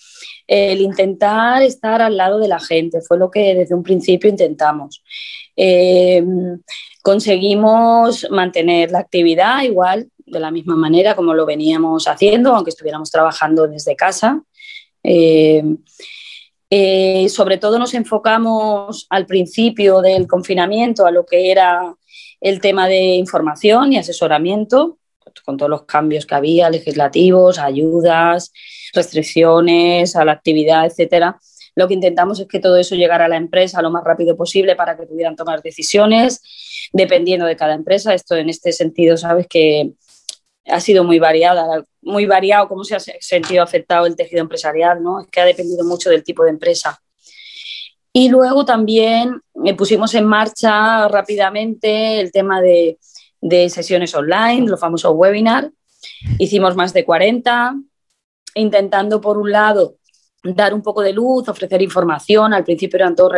el 0.46 0.82
intentar 0.82 1.64
estar 1.64 2.00
al 2.04 2.16
lado 2.16 2.38
de 2.38 2.48
la 2.48 2.60
gente, 2.60 3.02
fue 3.02 3.18
lo 3.18 3.32
que 3.32 3.56
desde 3.56 3.74
un 3.74 3.82
principio 3.82 4.30
intentamos. 4.30 5.02
Eh, 5.56 6.24
conseguimos 7.02 8.28
mantener 8.30 8.92
la 8.92 9.00
actividad 9.00 9.64
igual, 9.64 10.12
de 10.28 10.40
la 10.40 10.52
misma 10.52 10.76
manera 10.76 11.16
como 11.16 11.34
lo 11.34 11.48
veníamos 11.48 12.08
haciendo, 12.08 12.54
aunque 12.54 12.70
estuviéramos 12.70 13.10
trabajando 13.10 13.68
desde 13.68 13.96
casa. 13.96 14.44
Eh, 15.02 15.64
eh, 16.70 17.30
sobre 17.30 17.58
todo 17.58 17.80
nos 17.80 17.94
enfocamos 17.94 19.08
al 19.10 19.26
principio 19.26 20.02
del 20.02 20.28
confinamiento 20.28 21.06
a 21.06 21.12
lo 21.12 21.26
que 21.26 21.52
era 21.52 21.96
el 22.42 22.60
tema 22.62 22.88
de 22.88 23.16
información 23.16 23.94
y 23.94 23.98
asesoramiento, 23.98 24.98
con 25.46 25.58
todos 25.58 25.70
los 25.70 25.84
cambios 25.84 26.26
que 26.26 26.36
había, 26.36 26.70
legislativos, 26.70 27.60
ayudas, 27.60 28.52
restricciones 28.94 30.16
a 30.16 30.26
la 30.26 30.34
actividad, 30.34 30.86
etcétera. 30.86 31.40
Lo 31.76 31.88
que 31.88 31.94
intentamos 31.94 32.40
es 32.40 32.48
que 32.48 32.60
todo 32.60 32.78
eso 32.78 32.96
llegara 32.96 33.26
a 33.26 33.28
la 33.28 33.38
empresa 33.38 33.82
lo 33.82 33.92
más 33.92 34.04
rápido 34.04 34.36
posible 34.36 34.76
para 34.76 34.98
que 34.98 35.06
pudieran 35.06 35.36
tomar 35.36 35.62
decisiones, 35.62 36.42
dependiendo 36.92 37.46
de 37.46 37.56
cada 37.56 37.76
empresa. 37.76 38.14
Esto 38.14 38.36
en 38.36 38.50
este 38.50 38.72
sentido, 38.72 39.16
sabes 39.16 39.48
que 39.48 39.92
ha 40.68 40.80
sido 40.80 41.04
muy 41.04 41.20
variada, 41.20 41.84
muy 42.02 42.26
variado 42.26 42.68
cómo 42.68 42.84
se 42.84 42.96
ha 42.96 43.00
sentido 43.00 43.64
afectado 43.64 44.06
el 44.06 44.16
tejido 44.16 44.42
empresarial, 44.42 45.02
¿no? 45.02 45.22
Es 45.22 45.28
que 45.28 45.42
ha 45.42 45.46
dependido 45.46 45.86
mucho 45.86 46.10
del 46.10 46.24
tipo 46.24 46.44
de 46.44 46.52
empresa. 46.52 47.00
Y 48.14 48.30
luego 48.30 48.66
también 48.66 49.42
eh, 49.66 49.76
pusimos 49.76 50.14
en 50.16 50.26
marcha 50.26 51.08
rápidamente 51.08 52.20
el 52.20 52.32
tema 52.32 52.62
de, 52.62 52.98
de 53.42 53.70
sesiones 53.70 54.14
online, 54.16 54.68
los 54.68 54.80
famosos 54.80 55.14
webinars. 55.16 55.70
Hicimos 56.40 56.76
más 56.76 56.94
de 56.94 57.06
40, 57.06 57.76
intentando 58.56 59.22
por 59.22 59.38
un 59.38 59.52
lado 59.52 59.98
dar 60.44 60.74
un 60.74 60.82
poco 60.82 61.02
de 61.02 61.14
luz, 61.14 61.48
ofrecer 61.48 61.82
información. 61.82 62.54
Al 62.54 62.64
principio 62.64 62.98
eran 62.98 63.16
todos 63.16 63.34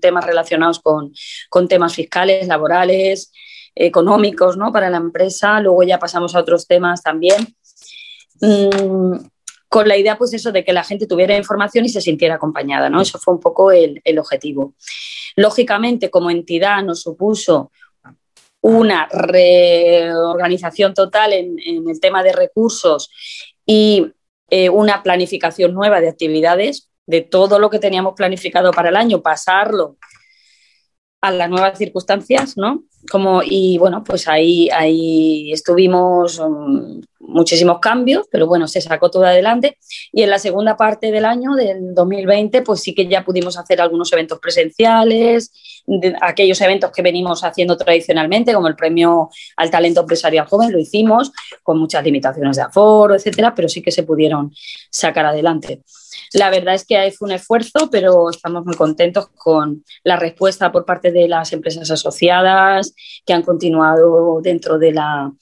temas 0.00 0.24
relacionados 0.24 0.80
con, 0.80 1.12
con, 1.48 1.68
temas 1.68 1.94
fiscales, 1.94 2.46
laborales, 2.46 3.32
económicos 3.78 4.56
¿no? 4.56 4.72
para 4.72 4.90
la 4.90 4.96
empresa. 4.96 5.60
Luego 5.60 5.82
ya 5.82 5.98
pasamos 5.98 6.34
a 6.34 6.40
otros 6.40 6.66
temas 6.66 7.02
también. 7.02 7.54
Mm, 8.40 9.16
con 9.68 9.86
la 9.86 9.96
idea, 9.96 10.16
pues 10.16 10.32
eso, 10.32 10.50
de 10.50 10.64
que 10.64 10.72
la 10.72 10.82
gente 10.82 11.06
tuviera 11.06 11.36
información 11.36 11.84
y 11.84 11.90
se 11.90 12.00
sintiera 12.00 12.36
acompañada, 12.36 12.88
¿no? 12.88 13.02
Eso 13.02 13.18
fue 13.18 13.34
un 13.34 13.40
poco 13.40 13.70
el, 13.70 14.00
el 14.02 14.18
objetivo. 14.18 14.74
Lógicamente, 15.36 16.10
como 16.10 16.30
entidad 16.30 16.82
nos 16.82 17.02
supuso 17.02 17.70
una 18.62 19.06
reorganización 19.08 20.94
total 20.94 21.34
en, 21.34 21.58
en 21.64 21.88
el 21.88 22.00
tema 22.00 22.22
de 22.22 22.32
recursos 22.32 23.10
y 23.66 24.10
eh, 24.50 24.70
una 24.70 25.02
planificación 25.02 25.74
nueva 25.74 26.00
de 26.00 26.08
actividades, 26.08 26.90
de 27.06 27.20
todo 27.20 27.58
lo 27.58 27.68
que 27.70 27.78
teníamos 27.78 28.14
planificado 28.16 28.72
para 28.72 28.88
el 28.88 28.96
año, 28.96 29.22
pasarlo 29.22 29.96
a 31.20 31.30
las 31.30 31.50
nuevas 31.50 31.76
circunstancias, 31.76 32.56
¿no? 32.56 32.84
Como, 33.10 33.42
y 33.42 33.78
bueno, 33.78 34.04
pues 34.04 34.28
ahí, 34.28 34.68
ahí 34.70 35.52
estuvimos 35.52 36.38
um, 36.38 37.00
muchísimos 37.18 37.78
cambios, 37.78 38.26
pero 38.30 38.46
bueno, 38.46 38.68
se 38.68 38.80
sacó 38.80 39.10
todo 39.10 39.24
adelante. 39.24 39.78
Y 40.12 40.22
en 40.22 40.30
la 40.30 40.38
segunda 40.38 40.76
parte 40.76 41.10
del 41.10 41.24
año, 41.24 41.54
del 41.54 41.94
2020, 41.94 42.62
pues 42.62 42.80
sí 42.80 42.94
que 42.94 43.06
ya 43.06 43.24
pudimos 43.24 43.58
hacer 43.58 43.80
algunos 43.80 44.12
eventos 44.12 44.38
presenciales, 44.38 45.52
aquellos 46.20 46.60
eventos 46.60 46.90
que 46.92 47.02
venimos 47.02 47.44
haciendo 47.44 47.76
tradicionalmente, 47.76 48.52
como 48.52 48.68
el 48.68 48.76
premio 48.76 49.30
al 49.56 49.70
talento 49.70 50.00
empresarial 50.00 50.46
joven, 50.46 50.72
lo 50.72 50.78
hicimos 50.78 51.32
con 51.62 51.78
muchas 51.78 52.04
limitaciones 52.04 52.56
de 52.56 52.62
aforo, 52.62 53.14
etcétera, 53.14 53.54
pero 53.54 53.68
sí 53.68 53.82
que 53.82 53.90
se 53.90 54.02
pudieron 54.02 54.52
sacar 54.90 55.26
adelante. 55.26 55.82
La 56.32 56.50
verdad 56.50 56.74
es 56.74 56.84
que 56.84 57.10
fue 57.12 57.26
un 57.26 57.32
esfuerzo, 57.32 57.88
pero 57.90 58.30
estamos 58.30 58.64
muy 58.64 58.76
contentos 58.76 59.28
con 59.34 59.84
la 60.04 60.16
respuesta 60.16 60.70
por 60.72 60.84
parte 60.84 61.12
de 61.12 61.28
las 61.28 61.52
empresas 61.52 61.90
asociadas 61.90 62.94
que 63.24 63.32
han 63.32 63.42
continuado 63.42 64.40
dentro 64.42 64.78
de 64.78 64.92
la, 64.92 65.32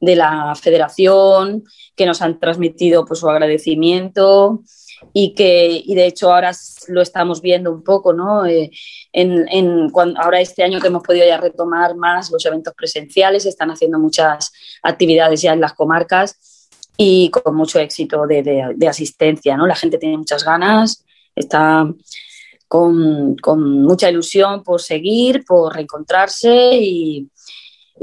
de 0.00 0.16
la 0.16 0.54
federación, 0.54 1.64
que 1.96 2.06
nos 2.06 2.22
han 2.22 2.38
transmitido 2.38 3.04
pues, 3.04 3.20
su 3.20 3.28
agradecimiento 3.28 4.62
y 5.12 5.34
que 5.34 5.82
y 5.84 5.94
de 5.96 6.06
hecho 6.06 6.32
ahora 6.32 6.52
lo 6.88 7.02
estamos 7.02 7.42
viendo 7.42 7.72
un 7.72 7.82
poco, 7.82 8.12
¿no? 8.12 8.46
Eh, 8.46 8.70
en, 9.12 9.48
en 9.48 9.90
ahora 10.16 10.40
este 10.40 10.62
año 10.62 10.80
que 10.80 10.86
hemos 10.86 11.02
podido 11.02 11.26
ya 11.26 11.38
retomar 11.38 11.96
más 11.96 12.30
los 12.30 12.44
eventos 12.46 12.72
presenciales, 12.74 13.44
están 13.44 13.70
haciendo 13.70 13.98
muchas 13.98 14.52
actividades 14.82 15.42
ya 15.42 15.52
en 15.52 15.60
las 15.60 15.74
comarcas 15.74 16.38
y 16.96 17.30
con 17.30 17.54
mucho 17.54 17.78
éxito 17.78 18.26
de, 18.26 18.86
asistencia. 18.88 19.56
¿no? 19.56 19.66
La 19.66 19.74
gente 19.74 19.98
tiene 19.98 20.18
muchas 20.18 20.44
ganas, 20.44 21.04
está 21.34 21.86
con, 22.68 23.36
mucha 23.82 24.10
ilusión 24.10 24.62
por 24.62 24.80
seguir, 24.80 25.44
por 25.44 25.74
reencontrarse 25.74 26.70
y, 26.74 27.28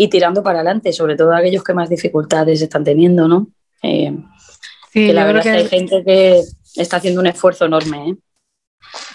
tirando 0.10 0.42
para 0.42 0.60
adelante, 0.60 0.94
sobre 0.94 1.16
todo 1.16 1.34
aquellos 1.34 1.64
que 1.64 1.74
más 1.74 1.90
dificultades 1.90 2.62
están 2.62 2.84
teniendo. 2.84 3.28
¿no? 3.28 3.48
Eh, 3.84 4.16
sí, 4.92 5.12
la 5.12 5.26
verdad 5.26 5.44
que... 5.44 5.50
hay 5.50 5.68
gente 5.68 6.04
que 6.06 6.42
está 6.76 6.98
haciendo 6.98 7.22
un 7.22 7.28
esfuerzo 7.28 7.66
enorme. 7.66 8.10
¿eh? 8.10 8.16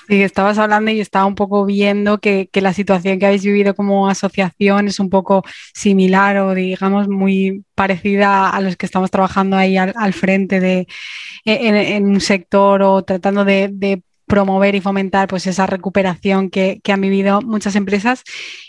Sí, 0.06 0.22
estabas 0.22 0.58
hablando 0.58 0.90
y 0.90 1.00
estaba 1.00 1.24
un 1.24 1.34
poco 1.34 1.64
viendo 1.64 2.18
que, 2.18 2.48
la 2.52 2.74
situación 2.74 3.18
que 3.18 3.26
habéis 3.26 3.44
vivido 3.44 3.74
como 3.74 4.08
asociación 4.08 4.86
es 4.88 5.00
un 5.00 5.08
poco 5.08 5.44
similar 5.72 6.36
o 6.38 6.54
digamos 6.54 7.08
muy 7.08 7.64
parecida 7.74 8.50
a 8.50 8.60
los 8.60 8.76
que 8.76 8.84
estamos 8.84 9.10
trabajando 9.10 9.56
ahí 9.56 9.78
al, 9.78 10.12
frente 10.12 10.60
de 10.60 10.86
en, 11.46 12.04
un 12.06 12.20
sector 12.20 12.82
o 12.82 13.02
tratando 13.02 13.44
de, 13.44 14.02
promover 14.26 14.74
y 14.74 14.80
fomentar 14.80 15.28
pues 15.28 15.46
esa 15.46 15.66
recuperación 15.66 16.48
que, 16.48 16.80
que 16.82 16.92
han 16.92 17.00
vivido 17.02 17.42
muchas 17.42 17.76
empresas 17.76 18.24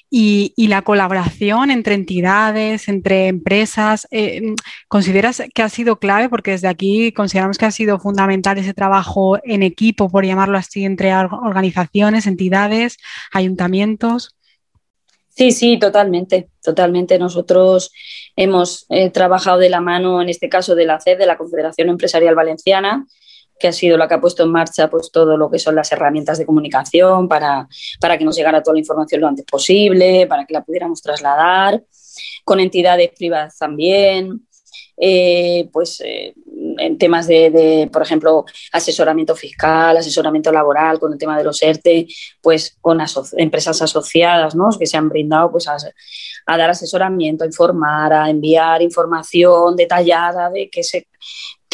y, 0.10 0.54
la 0.68 0.82
colaboración 0.82 1.72
entre 1.72 1.96
entidades, 1.96 2.88
entre 2.88 3.28
empresas, 3.28 4.08
eh, 4.12 4.42
¿consideras 4.88 5.44
que 5.54 5.62
ha 5.62 5.70
sido 5.70 6.00
clave? 6.00 6.30
Porque 6.30 6.52
desde 6.52 6.68
aquí 6.68 7.12
consideramos 7.12 7.58
que 7.58 7.66
ha 7.66 7.72
sido 7.72 8.00
fundamental 8.00 8.58
ese 8.58 8.74
trabajo 8.74 9.38
en 9.44 9.64
equipo, 9.64 10.10
por 10.10 10.26
llamarlo 10.26 10.58
así, 10.58 10.86
entre 10.86 11.14
organizaciones, 11.16 12.28
entidades, 12.28 12.98
ayuntamientos. 13.32 14.36
Sí, 15.30 15.52
sí, 15.52 15.78
totalmente, 15.78 16.50
totalmente. 16.64 17.20
Nosotros 17.20 17.92
hemos 18.38 18.86
eh, 18.90 19.10
trabajado 19.10 19.58
de 19.58 19.70
la 19.70 19.82
mano, 19.82 20.22
en 20.22 20.30
este 20.30 20.48
caso 20.48 20.76
de 20.76 20.86
la 20.86 21.02
CED, 21.02 21.18
de 21.18 21.26
la 21.26 21.38
Confederación 21.38 21.90
Empresarial 21.90 22.36
Valenciana, 22.36 23.06
que 23.60 23.68
ha 23.68 23.72
sido 23.72 23.98
la 23.98 24.08
que 24.08 24.16
ha 24.16 24.22
puesto 24.22 24.44
en 24.44 24.52
marcha 24.52 24.90
pues, 24.90 25.12
todo 25.12 25.38
lo 25.38 25.50
que 25.50 25.60
son 25.60 25.76
las 25.76 25.92
herramientas 25.92 26.38
de 26.38 26.46
comunicación 26.46 27.28
para, 27.28 27.68
para 28.00 28.18
que 28.18 28.26
nos 28.26 28.36
llegara 28.36 28.62
toda 28.62 28.74
la 28.74 28.80
información 28.80 29.22
lo 29.22 29.28
antes 29.28 29.46
posible, 29.46 30.28
para 30.28 30.46
que 30.46 30.54
la 30.54 30.64
pudiéramos 30.64 31.02
trasladar, 31.02 31.84
con 32.44 32.60
entidades 32.60 33.12
privadas 33.18 33.58
también, 33.58 34.46
eh, 34.98 35.70
pues 35.74 36.02
eh, 36.06 36.34
en 36.78 36.98
temas 36.98 37.28
de, 37.28 37.90
por 37.92 38.02
ejemplo, 38.02 38.46
asesoramiento 38.72 39.36
fiscal, 39.36 39.98
asesoramiento 39.98 40.52
laboral, 40.52 41.00
con 41.00 41.12
el 41.12 41.20
tema 41.20 41.38
de 41.38 41.44
los 41.44 41.62
ERTE, 41.62 42.08
pues 42.42 42.78
con 42.80 43.00
empresas 43.38 43.82
asociadas, 43.82 44.56
¿no? 44.56 44.70
Que 44.78 44.86
se 44.86 44.98
han 44.98 45.10
brindado 45.10 45.52
pues 45.52 45.68
a, 45.68 45.78
a, 46.46 46.58
dar 46.58 46.70
asesoramiento, 46.70 47.44
a 47.44 47.48
informar, 47.48 48.14
a 48.14 48.30
enviar 48.30 48.82
información 48.82 49.76
detallada 49.76 50.50
de 50.50 50.70
qué, 50.70 50.84
se, 50.84 51.08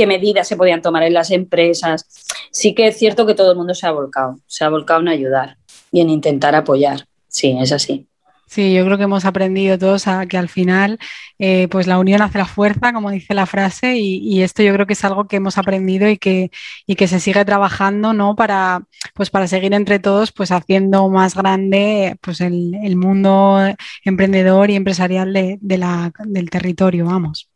qué 0.02 0.08
medidas 0.08 0.48
se 0.48 0.58
podían 0.58 0.82
tomar 0.82 1.04
en 1.04 1.14
las 1.14 1.30
empresas. 1.30 2.08
Sí 2.50 2.74
que 2.74 2.88
es 2.88 2.98
cierto 2.98 3.28
que 3.28 3.36
todo 3.36 3.52
el 3.52 3.58
mundo 3.58 3.76
se 3.76 3.86
ha 3.86 3.92
volcado, 3.92 4.40
se 4.48 4.64
ha 4.64 4.70
volcado 4.70 5.00
en 5.02 5.10
ayudar 5.10 5.58
y 5.92 6.02
en 6.02 6.10
intentar 6.10 6.56
apoyar. 6.56 7.06
Sí, 7.28 7.56
es 7.62 7.72
así. 7.72 8.08
Sí, 8.48 8.74
yo 8.74 8.84
creo 8.84 8.98
que 8.98 9.04
hemos 9.04 9.26
aprendido 9.26 9.78
todos 9.78 10.08
a 10.08 10.26
que 10.26 10.38
al 10.40 10.50
final 10.50 10.98
eh, 11.38 11.68
pues 11.70 11.86
la 11.86 12.00
unión 12.00 12.24
hace 12.24 12.40
la 12.40 12.48
fuerza, 12.48 12.92
como 12.94 13.12
dice 13.12 13.36
la 13.36 13.46
frase, 13.46 13.96
y, 13.98 14.42
esto 14.42 14.64
yo 14.64 14.74
creo 14.74 14.88
que 14.88 14.94
es 14.94 15.06
algo 15.06 15.28
que 15.28 15.36
hemos 15.36 15.60
aprendido 15.60 16.10
y 16.10 16.18
que, 16.18 16.50
y 16.88 16.96
que 16.96 17.08
se 17.08 17.20
sigue 17.20 17.46
trabajando 17.46 18.12
¿no? 18.14 18.36
para, 18.36 18.82
pues 19.14 19.30
para 19.30 19.48
seguir 19.48 19.74
entre 19.76 20.00
todos 20.00 20.32
pues 20.32 20.52
haciendo 20.52 21.08
más 21.10 21.36
grande 21.36 22.18
pues 22.22 22.42
el, 22.42 22.96
mundo 22.98 23.60
emprendedor 24.04 24.72
y 24.72 24.76
empresarial 24.76 25.32
de, 25.32 25.78
la, 25.78 26.12
del 26.26 26.50
territorio, 26.50 27.06
vamos. 27.06 27.51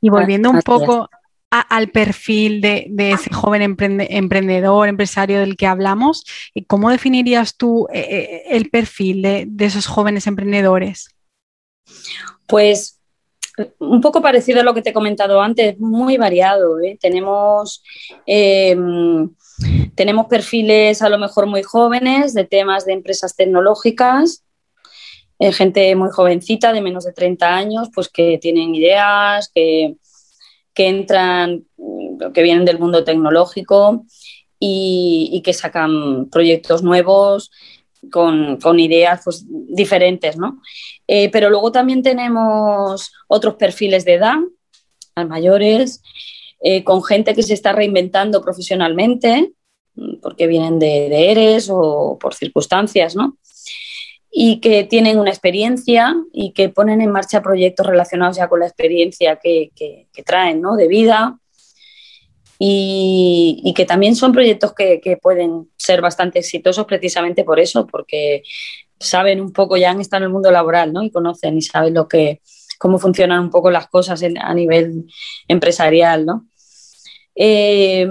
Y 0.00 0.10
volviendo 0.10 0.50
un 0.50 0.62
poco 0.62 1.08
al 1.50 1.90
perfil 1.90 2.62
de, 2.62 2.90
ese 2.96 3.32
joven 3.32 3.60
emprendedor, 3.62 4.88
empresario 4.88 5.38
del 5.40 5.56
que 5.56 5.66
hablamos, 5.66 6.24
¿cómo 6.66 6.90
definirías 6.90 7.56
tú 7.56 7.86
eh, 7.92 8.00
eh, 8.00 8.42
el 8.50 8.70
perfil 8.70 9.22
de, 9.22 9.48
esos 9.58 9.86
jóvenes 9.86 10.26
emprendedores? 10.26 11.10
Pues 12.46 12.98
un 13.78 14.00
poco 14.00 14.22
parecido 14.22 14.60
a 14.60 14.64
lo 14.64 14.72
que 14.72 14.80
te 14.80 14.90
he 14.90 14.94
comentado 14.94 15.42
antes, 15.42 15.78
muy 15.78 16.16
variado. 16.16 16.80
¿eh? 16.80 16.96
Tenemos, 16.98 17.82
em, 18.24 19.28
tenemos 19.94 20.26
perfiles 20.26 21.02
a 21.02 21.10
lo 21.10 21.18
mejor 21.18 21.46
muy 21.46 21.62
jóvenes 21.62 22.32
de 22.32 22.44
temas 22.44 22.86
de 22.86 22.94
empresas 22.94 23.36
tecnológicas, 23.36 24.42
gente 25.50 25.94
muy 25.96 26.10
jovencita, 26.10 26.72
de 26.72 26.80
menos 26.80 27.04
de 27.04 27.12
30 27.12 27.54
años, 27.54 27.88
pues 27.92 28.08
que 28.08 28.38
tienen 28.38 28.74
ideas, 28.74 29.50
que, 29.52 29.96
que 30.74 30.88
entran, 30.88 31.64
que 32.32 32.42
vienen 32.42 32.64
del 32.64 32.78
mundo 32.78 33.02
tecnológico 33.02 34.04
y, 34.58 35.42
que 35.44 35.52
sacan 35.52 36.28
proyectos 36.30 36.82
nuevos 36.82 37.50
con, 38.10 38.78
ideas 38.78 39.22
pues, 39.24 39.44
diferentes, 39.48 40.36
¿no? 40.36 40.60
Eh, 41.08 41.30
pero 41.30 41.50
luego 41.50 41.72
también 41.72 42.02
tenemos 42.02 43.12
otros 43.26 43.54
perfiles 43.56 44.04
de 44.04 44.14
edad, 44.14 44.36
mayores, 45.28 46.02
eh, 46.60 46.84
con 46.84 47.02
gente 47.02 47.34
que 47.34 47.42
se 47.42 47.54
está 47.54 47.72
reinventando 47.72 48.40
profesionalmente, 48.40 49.52
porque 50.22 50.46
vienen 50.46 50.78
de 50.78 51.30
ERES 51.30 51.68
o 51.70 52.16
por 52.20 52.34
circunstancias, 52.34 53.16
¿no? 53.16 53.36
Y 54.34 54.60
que 54.60 54.84
tienen 54.84 55.18
una 55.18 55.28
experiencia 55.28 56.16
y 56.32 56.52
que 56.52 56.70
ponen 56.70 57.02
en 57.02 57.12
marcha 57.12 57.42
proyectos 57.42 57.86
relacionados 57.86 58.38
ya 58.38 58.48
con 58.48 58.60
la 58.60 58.66
experiencia 58.66 59.36
que, 59.36 59.70
traen 60.24 60.62
¿no? 60.62 60.74
de 60.74 60.88
vida 60.88 61.38
y, 62.58 63.74
que 63.76 63.84
también 63.84 64.16
son 64.16 64.32
proyectos 64.32 64.72
que, 64.72 65.18
pueden 65.20 65.68
ser 65.76 66.00
bastante 66.00 66.38
exitosos 66.38 66.86
precisamente 66.86 67.44
por 67.44 67.60
eso, 67.60 67.86
porque 67.86 68.42
saben 68.98 69.38
un 69.38 69.52
poco, 69.52 69.76
ya 69.76 69.90
han 69.90 70.00
estado 70.00 70.22
en 70.22 70.28
el 70.28 70.32
mundo 70.32 70.50
laboral 70.50 70.94
¿no? 70.94 71.02
y 71.02 71.10
conocen 71.10 71.58
y 71.58 71.62
saben 71.62 71.92
lo 71.92 72.08
que, 72.08 72.40
cómo 72.78 72.98
funcionan 72.98 73.40
un 73.40 73.50
poco 73.50 73.70
las 73.70 73.88
cosas 73.88 74.22
a 74.22 74.54
nivel 74.54 75.04
empresarial. 75.46 76.24
¿no? 76.24 76.46
Eh, 77.34 78.08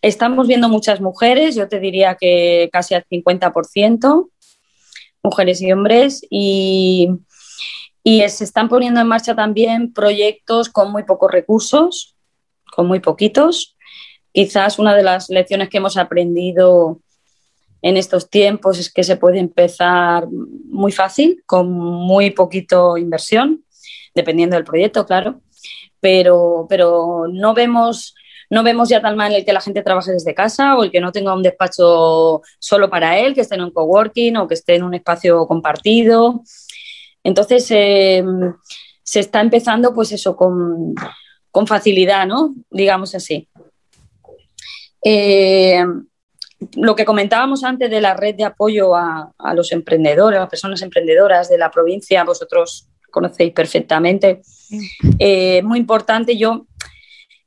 estamos 0.00 0.46
viendo 0.46 0.68
muchas 0.68 1.00
mujeres, 1.00 1.56
yo 1.56 1.66
te 1.66 1.80
diría 1.80 2.14
que 2.14 2.68
casi 2.72 2.94
al 2.94 3.04
50%, 3.10 4.28
mujeres 5.22 5.60
y 5.62 5.72
hombres, 5.72 6.22
y, 6.30 7.08
y 8.02 8.28
se 8.28 8.44
están 8.44 8.68
poniendo 8.68 9.00
en 9.00 9.06
marcha 9.06 9.34
también 9.34 9.92
proyectos 9.92 10.68
con 10.68 10.90
muy 10.92 11.04
pocos 11.04 11.30
recursos, 11.30 12.16
con 12.74 12.86
muy 12.86 13.00
poquitos. 13.00 13.76
Quizás 14.32 14.78
una 14.78 14.94
de 14.94 15.02
las 15.02 15.28
lecciones 15.28 15.68
que 15.68 15.78
hemos 15.78 15.96
aprendido 15.96 17.00
en 17.82 17.96
estos 17.96 18.28
tiempos 18.28 18.78
es 18.78 18.92
que 18.92 19.04
se 19.04 19.16
puede 19.16 19.38
empezar 19.38 20.28
muy 20.30 20.92
fácil, 20.92 21.42
con 21.46 21.70
muy 21.72 22.30
poquito 22.30 22.96
inversión, 22.96 23.64
dependiendo 24.14 24.56
del 24.56 24.64
proyecto, 24.64 25.06
claro, 25.06 25.40
pero, 25.98 26.66
pero 26.68 27.26
no 27.30 27.54
vemos 27.54 28.14
no 28.50 28.64
vemos 28.64 28.88
ya 28.88 29.00
tal 29.00 29.16
mal 29.16 29.32
el 29.32 29.44
que 29.44 29.52
la 29.52 29.60
gente 29.60 29.82
trabaje 29.82 30.10
desde 30.10 30.34
casa 30.34 30.76
o 30.76 30.82
el 30.82 30.90
que 30.90 31.00
no 31.00 31.12
tenga 31.12 31.32
un 31.34 31.42
despacho 31.42 32.42
solo 32.58 32.90
para 32.90 33.16
él, 33.18 33.32
que 33.32 33.42
esté 33.42 33.54
en 33.54 33.62
un 33.62 33.70
coworking 33.70 34.36
o 34.38 34.48
que 34.48 34.54
esté 34.54 34.74
en 34.74 34.82
un 34.82 34.94
espacio 34.94 35.46
compartido. 35.46 36.42
Entonces, 37.22 37.70
eh, 37.70 38.24
se 39.02 39.20
está 39.20 39.40
empezando 39.40 39.94
pues 39.94 40.10
eso 40.10 40.36
con, 40.36 40.94
facilidad, 41.66 42.26
¿no? 42.26 42.54
Digamos 42.70 43.14
así. 43.14 43.48
Eh, 45.04 45.84
lo 46.74 46.94
que 46.94 47.04
comentábamos 47.04 47.62
antes 47.64 47.88
de 47.88 48.00
la 48.00 48.14
red 48.14 48.34
de 48.34 48.44
apoyo 48.44 48.94
a, 48.96 49.32
los 49.54 49.70
emprendedores, 49.72 50.38
a 50.38 50.42
las 50.42 50.50
personas 50.50 50.82
emprendedoras 50.82 51.48
de 51.48 51.56
la 51.56 51.70
provincia, 51.70 52.24
vosotros 52.24 52.88
conocéis 53.10 53.52
perfectamente. 53.52 54.42
Eh, 55.18 55.62
muy 55.62 55.78
importante, 55.78 56.36
yo 56.36 56.66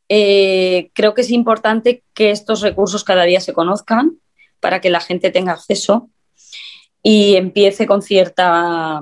eh, 0.09 0.91
creo 0.93 1.13
que 1.13 1.21
es 1.21 1.31
importante 1.31 2.03
que 2.13 2.31
estos 2.31 2.61
recursos 2.61 3.03
cada 3.03 3.23
día 3.23 3.39
se 3.39 3.53
conozcan 3.53 4.19
para 4.59 4.81
que 4.81 4.89
la 4.89 4.99
gente 4.99 5.31
tenga 5.31 5.53
acceso 5.53 6.09
y 7.01 7.35
empiece 7.35 7.85
con 7.85 8.01
cierta 8.01 9.01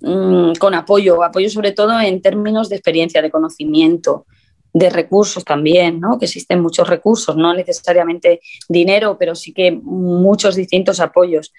mm, 0.00 0.52
con 0.58 0.74
apoyo, 0.74 1.22
apoyo 1.22 1.48
sobre 1.50 1.72
todo 1.72 1.98
en 2.00 2.20
términos 2.22 2.68
de 2.68 2.76
experiencia, 2.76 3.22
de 3.22 3.30
conocimiento, 3.30 4.26
de 4.72 4.90
recursos 4.90 5.44
también, 5.44 6.00
¿no? 6.00 6.18
que 6.18 6.26
existen 6.26 6.60
muchos 6.60 6.88
recursos, 6.88 7.36
no 7.36 7.54
necesariamente 7.54 8.40
dinero, 8.68 9.16
pero 9.18 9.34
sí 9.34 9.52
que 9.52 9.72
muchos 9.72 10.54
distintos 10.54 11.00
apoyos. 11.00 11.52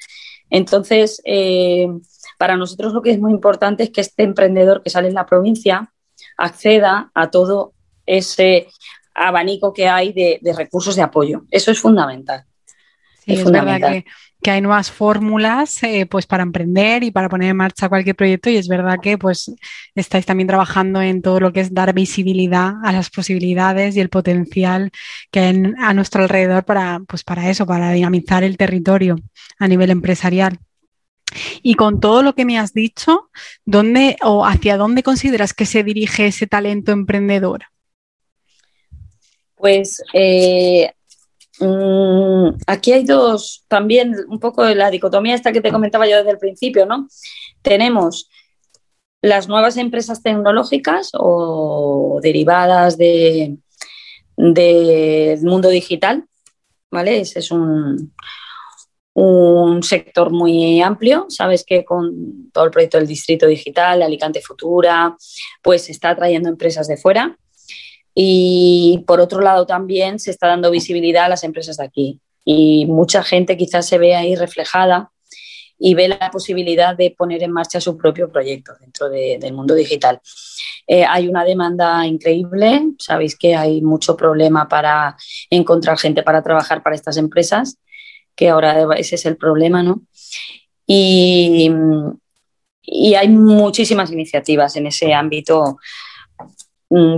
Entonces, 0.49 1.21
eh, 1.25 1.87
para 2.37 2.57
nosotros 2.57 2.93
lo 2.93 3.01
que 3.01 3.11
es 3.11 3.19
muy 3.19 3.31
importante 3.31 3.83
es 3.83 3.89
que 3.89 4.01
este 4.01 4.23
emprendedor 4.23 4.83
que 4.83 4.89
sale 4.89 5.07
en 5.07 5.13
la 5.15 5.25
provincia 5.25 5.91
acceda 6.37 7.11
a 7.13 7.31
todo 7.31 7.73
ese 8.05 8.67
abanico 9.13 9.73
que 9.73 9.87
hay 9.87 10.13
de, 10.13 10.39
recursos 10.55 10.95
de 10.95 11.01
apoyo. 11.01 11.43
Eso 11.51 11.71
es 11.71 11.79
fundamental. 11.79 12.45
Sí, 13.23 13.33
es, 13.33 13.49
verdad 13.49 14.03
que, 14.41 14.49
hay 14.49 14.61
nuevas 14.61 14.91
fórmulas 14.91 15.83
eh, 15.83 16.07
pues 16.07 16.25
para 16.25 16.41
emprender 16.41 17.03
y 17.03 17.11
para 17.11 17.29
poner 17.29 17.51
en 17.51 17.57
marcha 17.57 17.87
cualquier 17.87 18.15
proyecto 18.15 18.49
y 18.49 18.57
es 18.57 18.67
verdad 18.67 18.97
que 18.99 19.19
pues 19.19 19.53
estáis 19.93 20.25
también 20.25 20.47
trabajando 20.47 20.99
en 21.03 21.21
todo 21.21 21.39
lo 21.39 21.53
que 21.53 21.59
es 21.59 21.71
dar 21.71 21.93
visibilidad 21.93 22.73
a 22.83 22.91
las 22.91 23.11
posibilidades 23.11 23.95
y 23.95 23.99
el 23.99 24.09
potencial 24.09 24.89
que 25.29 25.39
hay 25.39 25.73
a 25.77 25.93
nuestro 25.93 26.23
alrededor 26.23 26.65
para, 26.65 27.01
pues 27.07 27.23
para 27.23 27.47
eso, 27.51 27.67
para 27.67 27.91
dinamizar 27.91 28.43
el 28.43 28.57
territorio 28.57 29.17
a 29.59 29.67
nivel 29.67 29.91
empresarial. 29.91 30.57
Y 31.61 31.75
con 31.75 31.99
todo 31.99 32.23
lo 32.23 32.33
que 32.33 32.45
me 32.45 32.57
has 32.57 32.73
dicho, 32.73 33.29
¿dónde 33.65 34.17
o 34.21 34.45
hacia 34.45 34.77
dónde 34.77 35.03
consideras 35.03 35.53
que 35.53 35.65
se 35.65 35.83
dirige 35.83 36.27
ese 36.27 36.47
talento 36.47 36.91
emprendedor? 36.91 37.65
Pues 39.61 40.03
eh, 40.13 40.91
mm, 41.59 42.49
aquí 42.65 42.93
hay 42.93 43.05
dos, 43.05 43.63
también 43.67 44.15
un 44.27 44.39
poco 44.39 44.63
de 44.63 44.73
la 44.73 44.89
dicotomía 44.89 45.35
esta 45.35 45.51
que 45.51 45.61
te 45.61 45.71
comentaba 45.71 46.07
yo 46.07 46.17
desde 46.17 46.31
el 46.31 46.39
principio, 46.39 46.87
¿no? 46.87 47.07
Tenemos 47.61 48.27
las 49.21 49.47
nuevas 49.47 49.77
empresas 49.77 50.23
tecnológicas 50.23 51.11
o 51.13 52.19
derivadas 52.23 52.97
del 52.97 53.59
mundo 54.35 55.69
digital, 55.69 56.25
¿vale? 56.89 57.19
Ese 57.19 57.37
es 57.37 57.51
un, 57.51 58.13
un 59.13 59.83
sector 59.83 60.31
muy 60.31 60.81
amplio. 60.81 61.27
Sabes 61.29 61.63
que 61.63 61.85
con 61.85 62.49
todo 62.51 62.65
el 62.65 62.71
proyecto 62.71 62.97
del 62.97 63.05
Distrito 63.05 63.45
Digital, 63.45 64.01
Alicante 64.01 64.41
Futura, 64.41 65.15
pues 65.61 65.87
está 65.91 66.09
atrayendo 66.09 66.49
empresas 66.49 66.87
de 66.87 66.97
fuera. 66.97 67.37
Y 68.13 69.03
por 69.07 69.19
otro 69.19 69.41
lado 69.41 69.65
también 69.65 70.19
se 70.19 70.31
está 70.31 70.47
dando 70.47 70.71
visibilidad 70.71 71.25
a 71.25 71.29
las 71.29 71.43
empresas 71.43 71.77
de 71.77 71.85
aquí. 71.85 72.19
Y 72.43 72.85
mucha 72.85 73.23
gente 73.23 73.57
quizás 73.57 73.87
se 73.87 73.97
ve 73.97 74.15
ahí 74.15 74.35
reflejada 74.35 75.11
y 75.83 75.95
ve 75.95 76.07
la 76.07 76.29
posibilidad 76.29 76.95
de 76.95 77.15
poner 77.17 77.41
en 77.41 77.51
marcha 77.51 77.81
su 77.81 77.97
propio 77.97 78.31
proyecto 78.31 78.73
dentro 78.79 79.09
del 79.09 79.53
mundo 79.53 79.73
digital. 79.73 80.21
Eh, 80.85 81.03
hay 81.03 81.27
una 81.27 81.43
demanda 81.43 82.05
increíble, 82.05 82.83
sabéis 82.99 83.35
que 83.35 83.55
hay 83.55 83.81
mucho 83.81 84.15
problema 84.15 84.67
para 84.67 85.17
encontrar 85.49 85.97
gente 85.97 86.21
para 86.21 86.43
trabajar 86.43 86.83
para 86.83 86.95
estas 86.95 87.17
empresas, 87.17 87.79
que 88.35 88.49
ahora 88.49 88.95
ese 88.95 89.15
es 89.15 89.25
el 89.25 89.37
problema, 89.37 89.81
¿no? 89.81 90.03
Y, 90.85 91.71
y 92.83 93.15
hay 93.15 93.29
muchísimas 93.29 94.11
iniciativas 94.11 94.75
en 94.75 94.85
ese 94.85 95.13
ámbito 95.13 95.77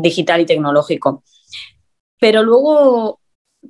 digital 0.01 0.41
y 0.41 0.45
tecnológico. 0.45 1.23
Pero 2.19 2.43
luego 2.43 3.19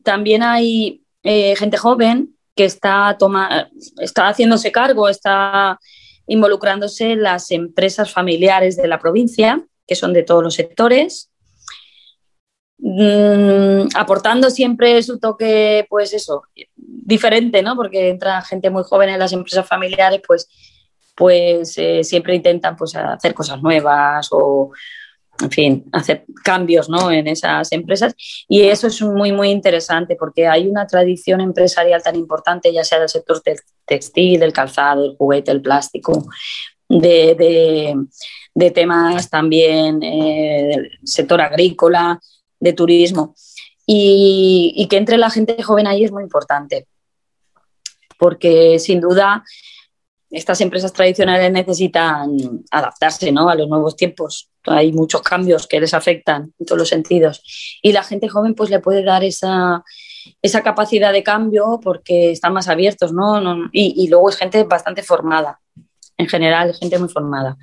también 0.04 0.44
hay 0.44 1.04
eh, 1.24 1.56
gente 1.56 1.78
joven 1.78 2.36
que 2.56 2.66
está, 2.66 3.16
toma, 3.18 3.70
está 4.00 4.28
haciéndose 4.28 4.72
cargo, 4.72 5.10
está 5.10 5.80
involucrándose 6.28 7.16
las 7.16 7.52
empresas 7.52 8.12
familiares 8.12 8.78
de 8.78 8.88
la 8.88 9.00
provincia, 9.00 9.66
que 9.88 9.96
son 9.96 10.14
de 10.14 10.24
todos 10.24 10.44
los 10.44 10.54
sectores, 10.54 11.32
mm, 12.78 13.88
aportando 13.96 14.50
siempre 14.50 15.02
su 15.04 15.20
toque, 15.20 15.86
pues 15.90 16.14
eso, 16.14 16.44
diferente, 16.76 17.62
¿no? 17.64 17.76
Porque 17.76 18.10
entra 18.10 18.42
gente 18.42 18.70
muy 18.70 18.84
joven 18.84 19.10
en 19.10 19.20
las 19.20 19.34
empresas 19.34 19.68
familiares, 19.68 20.22
pues, 20.26 20.48
pues 21.16 21.78
eh, 21.78 22.04
siempre 22.04 22.36
intentan 22.36 22.76
pues, 22.76 22.96
hacer 22.96 23.34
cosas 23.34 23.62
nuevas 23.62 24.30
o, 24.32 24.72
en 25.42 25.52
fin, 25.52 25.86
hacer 25.92 26.26
cambios 26.44 26.90
¿no? 26.90 27.12
en 27.12 27.28
esas 27.28 27.72
empresas. 27.72 28.14
Y 28.48 28.62
eso 28.62 28.88
es 28.88 29.02
muy, 29.02 29.32
muy 29.32 29.50
interesante 29.50 30.16
porque 30.16 30.48
hay 30.48 30.68
una 30.68 30.86
tradición 30.86 31.42
empresarial 31.42 32.02
tan 32.04 32.16
importante, 32.16 32.72
ya 32.72 32.84
sea 32.84 33.00
del 33.00 33.10
sector 33.10 33.42
textil, 33.86 34.40
del 34.40 34.54
calzado, 34.54 35.06
el 35.06 35.18
juguete, 35.18 35.52
el 35.52 35.62
plástico, 35.62 36.28
de, 36.88 37.96
temas 38.74 39.30
también 39.30 40.04
eh, 40.04 40.70
del 40.72 40.92
sector 41.04 41.42
agrícola, 41.42 42.20
de 42.60 42.74
turismo. 42.74 43.36
Y, 43.86 44.74
y 44.78 44.88
que 44.88 44.98
entre 44.98 45.18
la 45.18 45.30
gente 45.30 45.62
joven 45.62 45.88
ahí 45.88 46.06
es 46.06 46.12
muy 46.12 46.24
importante 46.24 46.88
porque 48.24 48.80
sin 48.80 49.02
duda 49.02 49.44
estas 50.34 50.60
empresas 50.62 50.92
tradicionales 50.92 51.52
necesitan 51.52 52.36
adaptarse 52.72 53.32
¿no? 53.32 53.50
a 53.50 53.56
los 53.56 53.70
nuevos 53.70 53.96
tiempos 53.96 54.50
hay 54.66 54.92
muchos 54.94 55.22
cambios 55.22 55.68
que 55.68 55.80
les 55.80 55.94
afectan 55.94 56.54
en 56.58 56.66
todos 56.66 56.80
los 56.80 56.90
sentidos. 56.90 57.80
Y 57.82 57.92
la 57.92 58.04
gente 58.04 58.30
joven 58.30 58.56
pues 58.56 58.70
le 58.70 58.80
puede 58.80 59.04
dar 59.04 59.24
esa, 59.24 59.84
capacidad 60.64 61.12
de 61.12 61.24
cambio 61.24 61.80
porque 61.84 62.32
están 62.32 62.54
más 62.54 62.68
abiertos, 62.68 63.14
¿no? 63.14 63.42
y, 63.72 64.08
luego 64.08 64.30
es 64.30 64.38
gente 64.38 64.64
bastante 64.64 65.04
formada, 65.04 65.60
en 66.18 66.28
general, 66.28 66.74
gente 66.76 67.00
muy 67.00 67.10
formada. 67.10 67.58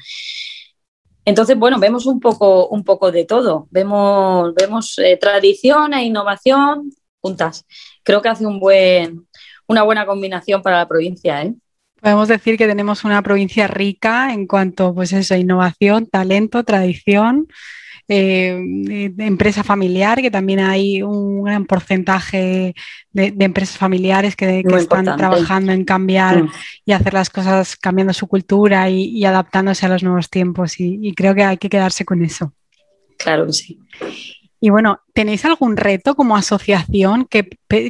Entonces, 1.24 1.56
bueno, 1.56 1.78
vemos 1.78 2.06
un 2.06 2.18
poco, 2.18 2.68
un 2.68 2.82
poco 2.82 3.12
de 3.12 3.24
todo. 3.24 3.68
Vemos, 3.70 4.54
vemos 4.54 4.98
eh, 4.98 5.16
tradición 5.18 5.94
e 5.94 6.04
innovación 6.04 6.90
juntas. 7.20 7.66
Creo 8.02 8.22
que 8.22 8.30
hace 8.30 8.46
un 8.46 8.58
buen, 8.58 9.28
una 9.66 9.82
buena 9.82 10.06
combinación 10.06 10.62
para 10.62 10.78
la 10.78 10.88
provincia, 10.88 11.42
¿eh? 11.42 11.54
Podemos 12.00 12.28
decir 12.28 12.56
que 12.56 12.66
tenemos 12.66 13.04
una 13.04 13.22
provincia 13.22 13.66
rica 13.66 14.32
en 14.32 14.46
cuanto 14.46 14.94
pues 14.94 15.12
eso, 15.12 15.34
innovación, 15.34 16.06
talento, 16.06 16.64
tradición 16.64 17.48
de 18.10 19.14
empresa 19.18 19.62
familiar, 19.62 20.20
que 20.20 20.32
también 20.32 20.58
hay 20.58 21.00
un 21.02 21.44
gran 21.44 21.64
porcentaje 21.64 22.74
de, 23.12 23.34
empresas 23.38 23.78
familiares 23.78 24.34
que, 24.34 24.64
están 24.76 25.04
trabajando 25.16 25.70
en 25.70 25.84
cambiar 25.84 26.42
mm. 26.42 26.50
y 26.86 26.92
hacer 26.92 27.14
las 27.14 27.30
cosas 27.30 27.76
cambiando 27.76 28.12
su 28.12 28.26
cultura 28.26 28.90
y, 28.90 29.24
adaptándose 29.24 29.86
a 29.86 29.90
los 29.90 30.02
nuevos 30.02 30.28
tiempos. 30.28 30.80
Y, 30.80 31.12
creo 31.14 31.34
que 31.36 31.44
hay 31.44 31.56
que 31.56 31.68
quedarse 31.68 32.04
con 32.04 32.24
eso. 32.24 32.52
Claro 33.16 33.46
que 33.46 33.52
sí. 33.52 33.78
Y 34.60 34.70
bueno, 34.70 35.00
¿tenéis 35.14 35.44
algún 35.44 35.76
reto 35.76 36.16
como 36.16 36.36
asociación 36.36 37.26
que, 37.26 37.44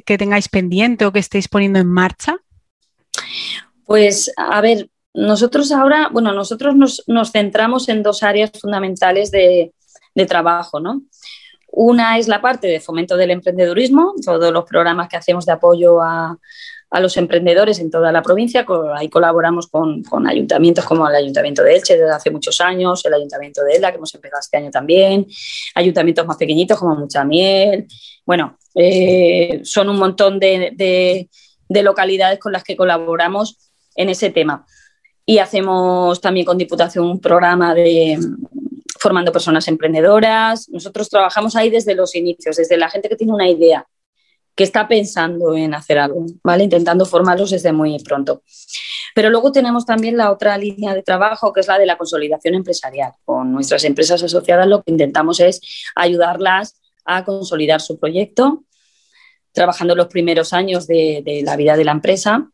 tengáis 0.05 0.49
pendiente 0.49 1.07
o 1.07 1.13
que 1.13 1.21
estéis 1.21 1.49
poniendo 1.49 1.79
en 1.79 1.89
marcha? 1.89 2.37
Pues 3.91 4.33
a 4.37 4.61
ver, 4.61 4.89
nosotros 5.15 5.73
ahora, 5.73 6.11
bueno, 6.13 6.33
nosotros 6.33 6.77
nos, 6.77 7.33
centramos 7.33 7.89
en 7.89 8.05
dos 8.05 8.23
áreas 8.23 8.53
fundamentales 8.53 9.33
de, 9.33 9.73
de, 10.15 10.27
trabajo, 10.27 10.79
¿no? 10.79 11.03
Una 11.73 12.17
es 12.17 12.29
la 12.29 12.41
parte 12.41 12.69
de 12.69 12.79
fomento 12.79 13.17
del 13.17 13.33
emprendedurismo, 13.33 14.15
todos 14.25 14.53
los 14.53 14.65
programas 14.65 15.09
que 15.09 15.17
hacemos 15.17 15.45
de 15.45 15.53
apoyo 15.53 16.01
a, 16.01 16.39
a 16.91 17.01
los 17.01 17.17
emprendedores 17.17 17.81
en 17.81 17.91
toda 17.91 18.13
la 18.13 18.23
provincia. 18.23 18.65
Ahí 18.95 19.09
colaboramos 19.09 19.67
con, 19.67 20.05
ayuntamientos 20.25 20.85
como 20.85 21.09
el 21.09 21.17
Ayuntamiento 21.17 21.65
de 21.65 21.75
Elche 21.75 21.97
desde 21.97 22.13
hace 22.13 22.31
muchos 22.31 22.61
años, 22.61 23.05
el 23.05 23.15
Ayuntamiento 23.15 23.65
de 23.65 23.75
Elda, 23.75 23.91
que 23.91 23.97
hemos 23.97 24.15
empezado 24.15 24.39
este 24.39 24.57
año 24.57 24.71
también, 24.71 25.27
ayuntamientos 25.75 26.27
más 26.27 26.37
pequeñitos 26.37 26.79
como 26.79 26.95
Muchamiel. 26.95 27.89
Bueno, 28.25 28.57
eh, 28.77 29.61
son 29.65 29.89
un 29.89 29.99
montón 29.99 30.39
de, 30.39 31.29
localidades 31.69 32.39
con 32.39 32.53
las 32.53 32.65
que 32.65 32.77
colaboramos 32.77 33.70
en 33.95 34.09
ese 34.09 34.31
tema. 34.31 34.67
Y 35.27 35.39
hacemos 35.39 36.21
también 36.21 36.47
con 36.47 36.59
Diputación 36.59 37.07
un 37.07 37.21
programa 37.21 37.75
de 37.75 38.19
formando 38.99 39.33
personas 39.33 39.67
emprendedoras. 39.69 40.69
Nosotros 40.69 41.09
trabajamos 41.09 41.57
ahí 41.57 41.71
desde 41.71 41.95
los 41.95 42.15
inicios, 42.15 42.57
desde 42.57 42.77
la 42.77 42.91
gente 42.91 43.09
que 43.09 43.17
tiene 43.17 43.33
una 43.33 43.49
idea, 43.49 43.87
que 44.55 44.65
está 44.65 44.87
pensando 44.89 45.57
en 45.57 45.73
hacer 45.75 45.99
algo, 45.99 46.27
¿vale? 46.45 46.65
Intentando 46.65 47.07
formarlos 47.07 47.51
desde 47.51 47.73
muy 47.73 47.99
pronto. 48.01 48.43
Pero 49.15 49.31
luego 49.31 49.53
tenemos 49.53 49.87
también 49.87 50.17
la 50.17 50.31
otra 50.31 50.57
línea 50.59 50.95
de 50.95 51.03
trabajo, 51.03 51.53
que 51.53 51.61
es 51.61 51.67
la 51.67 51.79
de 51.79 51.87
la 51.87 51.97
consolidación 51.97 52.55
empresarial. 52.55 53.13
Con 53.25 53.53
nuestras 53.53 53.85
empresas 53.85 54.23
asociadas 54.23 54.67
lo 54.67 54.83
que 54.83 54.91
intentamos 54.93 55.41
es 55.41 55.61
ayudarlas 55.95 56.81
a 57.05 57.25
consolidar 57.25 57.81
su 57.81 57.99
proyecto, 57.99 58.65
trabajando 59.53 59.95
los 59.95 60.07
primeros 60.07 60.53
años 60.53 60.87
de, 60.87 61.43
la 61.45 61.57
vida 61.57 61.77
de 61.77 61.85
la 61.85 61.93
empresa. 61.93 62.51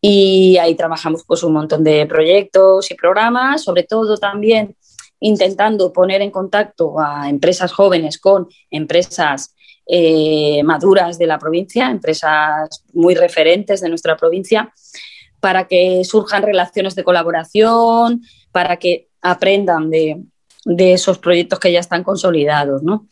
Y 0.00 0.56
ahí 0.58 0.74
trabajamos 0.74 1.24
pues, 1.26 1.42
un 1.42 1.52
montón 1.52 1.82
de 1.82 2.06
proyectos 2.06 2.90
y 2.90 2.94
programas, 2.94 3.64
sobre 3.64 3.82
todo 3.82 4.16
también 4.16 4.76
intentando 5.20 5.92
poner 5.92 6.22
en 6.22 6.30
contacto 6.30 7.00
a 7.00 7.28
empresas 7.28 7.72
jóvenes 7.72 8.18
con 8.18 8.46
empresas 8.70 9.54
eh, 9.86 10.62
maduras 10.64 11.18
de 11.18 11.26
la 11.26 11.38
provincia, 11.38 11.90
empresas 11.90 12.84
muy 12.92 13.14
referentes 13.14 13.80
de 13.80 13.88
nuestra 13.88 14.16
provincia, 14.16 14.72
para 15.40 15.66
que 15.66 16.04
surjan 16.04 16.42
relaciones 16.42 16.94
de 16.94 17.04
colaboración, 17.04 18.22
para 18.52 18.76
que 18.76 19.08
aprendan 19.22 19.90
de, 19.90 20.24
esos 20.66 21.18
proyectos 21.18 21.58
que 21.58 21.72
ya 21.72 21.80
están 21.80 22.04
consolidados. 22.04 22.82
¿no? 22.82 23.06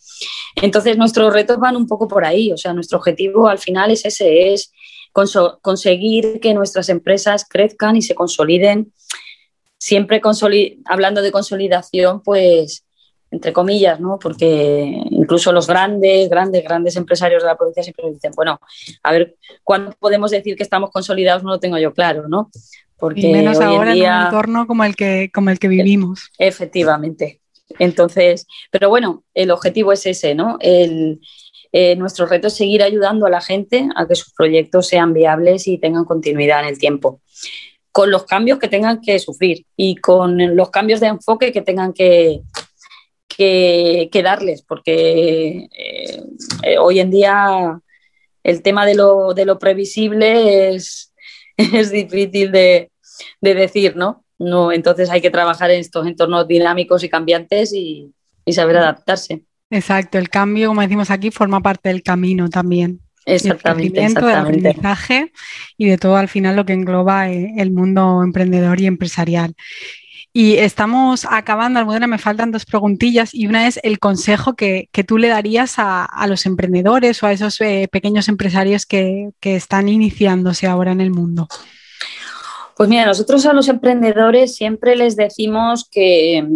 Entonces, 0.57 0.99
nuestros 0.99 1.33
retos 1.33 1.59
van 1.59 1.77
un 1.77 1.87
poco 1.87 2.07
por 2.07 2.25
ahí, 2.25 2.53
o 2.53 2.59
sea, 2.59 2.75
nuestro 2.75 2.99
objetivo 2.99 3.49
al 3.49 3.59
final 3.59 3.90
es 3.90 4.05
ese, 4.05 4.53
es 4.53 4.70
conseguir 5.62 6.40
que 6.40 6.55
nuestras 6.55 6.88
empresas 6.88 7.46
crezcan 7.48 7.96
y 7.96 8.02
se 8.02 8.14
consoliden. 8.14 8.92
Siempre 9.79 10.20
hablando 10.87 11.22
de 11.22 11.33
consolidación, 11.33 12.22
pues 12.22 12.85
entre 13.31 13.52
comillas, 13.52 14.00
¿no? 14.00 14.18
Porque 14.18 15.02
incluso 15.11 15.52
los 15.52 15.66
grandes, 15.66 16.31
grandes, 16.31 16.62
grandes 16.62 16.96
empresarios 16.96 17.42
de 17.42 17.48
la 17.48 17.57
provincia 17.57 17.83
siempre 17.83 18.11
dicen, 18.11 18.33
bueno, 18.37 18.61
a 19.02 19.12
ver, 19.12 19.37
¿cuándo 19.64 19.92
podemos 19.98 20.31
decir 20.31 20.57
que 20.57 20.62
estamos 20.62 20.90
consolidados? 20.90 21.42
No 21.42 21.50
lo 21.50 21.61
tengo 21.61 21.79
yo 21.79 21.92
claro, 21.92 22.29
¿no? 22.29 22.50
Porque 22.96 23.31
menos 23.31 23.61
ahora 23.61 23.92
en, 23.92 24.02
un 24.02 24.24
entorno 24.24 24.66
como 24.66 24.85
el 24.85 24.96
que, 24.96 25.31
como 25.35 25.50
el 25.50 25.59
que 25.59 25.68
vivimos. 25.68 26.31
Efectivamente. 26.38 27.40
Entonces, 27.79 28.46
pero 28.70 28.88
bueno, 28.88 29.24
el 29.35 29.50
objetivo 29.50 29.92
es 29.92 30.07
ese, 30.07 30.35
¿no? 30.35 30.57
El, 30.61 31.20
eh, 31.78 31.94
nuestro 31.96 32.26
reto 32.26 32.46
es 32.46 32.54
seguir 32.54 32.82
ayudando 32.82 33.26
a 33.26 33.30
la 33.30 33.40
gente 33.40 33.88
a 33.96 34.06
que 34.06 34.14
sus 34.14 34.32
proyectos 34.32 34.86
sean 34.88 35.12
viables 35.12 35.68
y 35.68 35.78
tengan 35.78 36.04
continuidad 36.04 36.62
en 36.62 36.68
el 36.68 36.78
tiempo 36.78 37.20
con 37.92 38.10
los 38.10 38.24
cambios 38.24 38.58
que 38.58 38.68
tengan 38.68 39.00
que 39.00 39.18
sufrir 39.18 39.64
y 39.76 39.96
con 39.96 40.54
los 40.56 40.70
cambios 40.70 41.00
de 41.00 41.06
enfoque 41.08 41.52
que 41.52 41.62
tengan 41.62 41.92
que, 41.92 42.40
que, 43.28 44.22
darles, 44.22 44.62
porque 44.62 45.66
eh, 45.70 46.22
eh, 46.62 46.78
hoy 46.78 47.00
en 47.00 47.10
día 47.10 47.80
el 48.42 48.62
tema 48.62 48.86
de 48.86 48.94
lo, 48.94 49.34
de 49.34 49.44
lo 49.44 49.58
previsible 49.58 50.74
es, 50.74 51.14
es 51.56 51.90
difícil 51.90 52.52
de, 52.52 52.90
decir, 53.40 53.96
¿no? 53.96 54.24
¿no? 54.38 54.72
Entonces 54.72 55.10
hay 55.10 55.20
que 55.20 55.30
trabajar 55.30 55.70
en 55.70 55.80
estos 55.80 56.06
entornos 56.06 56.46
dinámicos 56.46 57.02
y 57.02 57.08
cambiantes 57.08 57.72
y, 57.72 58.12
saber 58.50 58.76
adaptarse. 58.76 59.42
Exacto, 59.70 60.18
el 60.18 60.29
cambio, 60.29 60.68
como 60.68 60.83
decimos 60.83 61.11
aquí, 61.11 61.31
forma 61.31 61.61
parte 61.61 61.88
del 61.88 62.02
camino 62.02 62.48
también. 62.48 63.00
Exactamente, 63.24 64.00
del 64.00 64.16
aprendizaje 64.29 65.33
y 65.76 65.87
de 65.87 65.98
todo 65.98 66.16
al 66.16 66.29
final 66.29 66.55
lo 66.55 66.64
que 66.64 66.74
engloba 66.74 67.29
eh, 67.29 67.55
el 67.59 67.72
mundo 67.72 68.22
emprendedor 68.22 68.81
y 68.81 68.87
empresarial. 68.87 69.55
Y 70.33 70.59
estamos 70.59 71.26
acabando, 71.29 71.81
Almudena, 71.81 72.07
me 72.07 72.18
faltan 72.18 72.52
dos 72.52 72.66
preguntillas 72.66 73.35
y 73.35 73.46
una 73.46 73.66
es 73.66 73.81
el 73.83 73.98
consejo 73.98 74.55
que, 74.55 74.90
tú 75.07 75.16
le 75.16 75.29
darías 75.29 75.76
a, 75.79 76.26
los 76.29 76.44
emprendedores 76.44 77.22
o 77.22 77.26
a 77.26 77.33
esos 77.33 77.59
eh, 77.62 77.88
pequeños 77.90 78.29
empresarios 78.29 78.85
que, 78.85 79.31
están 79.40 79.88
iniciándose 79.88 80.66
ahora 80.66 80.92
en 80.92 81.00
el 81.00 81.11
mundo. 81.11 81.48
Pues 82.76 82.88
mira, 82.90 83.07
nosotros 83.07 83.46
a 83.46 83.55
los 83.55 83.68
emprendedores 83.68 84.55
siempre 84.55 84.94
les 84.94 85.16
decimos 85.16 85.88
que, 85.90 86.46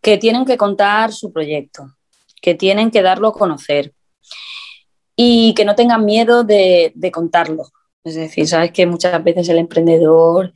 que 0.00 0.16
tienen 0.16 0.44
que 0.44 0.56
contar 0.56 1.12
su 1.12 1.32
proyecto, 1.32 1.96
que 2.44 2.54
tienen 2.54 2.90
que 2.90 3.00
darlo 3.00 3.28
a 3.28 3.32
conocer 3.32 3.94
y 5.16 5.54
que 5.54 5.64
no 5.64 5.74
tengan 5.74 6.04
miedo 6.04 6.44
de, 6.44 6.92
de 6.94 7.10
contarlo. 7.10 7.64
Es 8.04 8.16
decir, 8.16 8.46
sabes 8.46 8.70
que 8.72 8.84
muchas 8.84 9.24
veces 9.24 9.48
el 9.48 9.58
emprendedor 9.58 10.52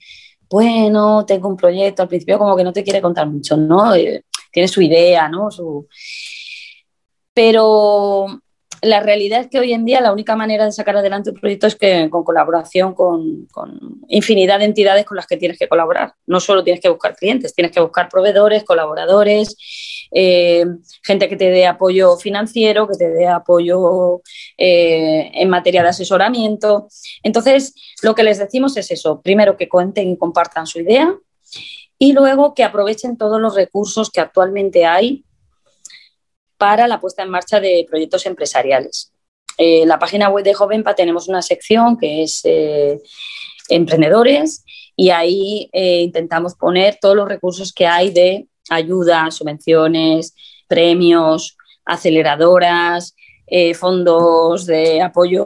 bueno, 0.50 1.26
tengo 1.26 1.48
un 1.48 1.56
proyecto, 1.56 2.02
al 2.02 2.08
principio 2.08 2.38
como 2.38 2.56
que 2.56 2.64
no 2.64 2.72
te 2.72 2.82
quiere 2.82 3.02
contar 3.02 3.28
mucho, 3.28 3.56
¿no? 3.56 3.94
Eh, 3.94 4.24
tiene 4.50 4.68
su 4.68 4.80
idea, 4.80 5.28
¿no? 5.28 5.50
Su... 5.50 5.86
Pero 7.34 8.26
la 8.80 9.00
realidad 9.00 9.40
es 9.40 9.48
que 9.48 9.58
hoy 9.58 9.72
en 9.72 9.84
día 9.84 10.00
la 10.00 10.12
única 10.12 10.36
manera 10.36 10.64
de 10.64 10.72
sacar 10.72 10.96
adelante 10.96 11.30
un 11.30 11.36
proyecto 11.36 11.66
es 11.66 11.76
que 11.76 12.08
con 12.10 12.24
colaboración 12.24 12.94
con, 12.94 13.46
con, 13.46 13.78
infinidad 14.08 14.60
de 14.60 14.66
entidades 14.66 15.04
con 15.04 15.16
las 15.16 15.26
que 15.26 15.36
tienes 15.36 15.58
que 15.58 15.68
colaborar. 15.68 16.14
No 16.26 16.40
solo 16.40 16.64
tienes 16.64 16.80
que 16.80 16.88
buscar 16.88 17.14
clientes, 17.14 17.54
tienes 17.54 17.72
que 17.72 17.80
buscar 17.80 18.08
proveedores, 18.08 18.64
colaboradores, 18.64 19.56
eh, 20.10 20.64
gente 21.02 21.28
que 21.28 21.36
te 21.36 21.50
dé 21.50 21.66
apoyo 21.66 22.16
financiero, 22.16 22.88
que 22.88 22.96
te 22.96 23.08
dé 23.10 23.26
apoyo 23.26 24.22
eh, 24.56 25.30
en 25.34 25.48
materia 25.48 25.82
de 25.82 25.88
asesoramiento. 25.88 26.88
Entonces, 27.22 27.74
lo 28.02 28.14
que 28.14 28.22
les 28.22 28.38
decimos 28.38 28.76
es 28.76 28.90
eso, 28.90 29.20
primero 29.20 29.56
que 29.56 29.68
cuenten 29.68 30.10
y 30.10 30.16
compartan 30.16 30.66
su 30.66 30.80
idea 30.80 31.14
y 31.98 32.12
luego 32.12 32.54
que 32.54 32.64
aprovechen 32.64 33.16
todos 33.16 33.40
los 33.40 33.54
recursos 33.54 34.10
que 34.10 34.20
actualmente 34.20 34.86
hay 34.86 35.24
para 36.56 36.88
la 36.88 37.00
puesta 37.00 37.22
en 37.22 37.30
marcha 37.30 37.60
de 37.60 37.86
proyectos 37.88 38.26
empresariales. 38.26 39.12
En 39.56 39.82
eh, 39.82 39.86
la 39.86 39.98
página 39.98 40.28
web 40.28 40.44
de 40.44 40.54
Jovenpa 40.54 40.94
tenemos 40.94 41.28
una 41.28 41.42
sección 41.42 41.98
que 41.98 42.22
es 42.22 42.42
emprendedores 43.68 44.64
y 44.96 45.10
ahí 45.10 45.68
intentamos 45.72 46.54
poner 46.54 46.98
todos 47.00 47.16
los 47.16 47.28
recursos 47.28 47.72
que 47.72 47.86
hay 47.86 48.10
de 48.10 48.48
ayudas, 48.70 49.36
subvenciones, 49.36 50.34
premios, 50.66 51.56
aceleradoras, 51.84 53.14
eh, 53.46 53.74
fondos 53.74 54.66
de 54.66 55.00
apoyo 55.02 55.44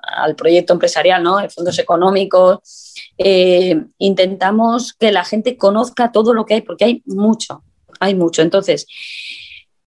al 0.00 0.36
proyecto 0.36 0.72
empresarial, 0.72 1.22
¿no? 1.22 1.38
fondos 1.50 1.78
económicos. 1.78 2.94
Eh, 3.18 3.76
intentamos 3.98 4.94
que 4.94 5.12
la 5.12 5.24
gente 5.24 5.56
conozca 5.56 6.12
todo 6.12 6.32
lo 6.32 6.46
que 6.46 6.54
hay, 6.54 6.60
porque 6.62 6.84
hay 6.84 7.02
mucho, 7.04 7.64
hay 8.00 8.14
mucho. 8.14 8.42
Entonces, 8.42 8.86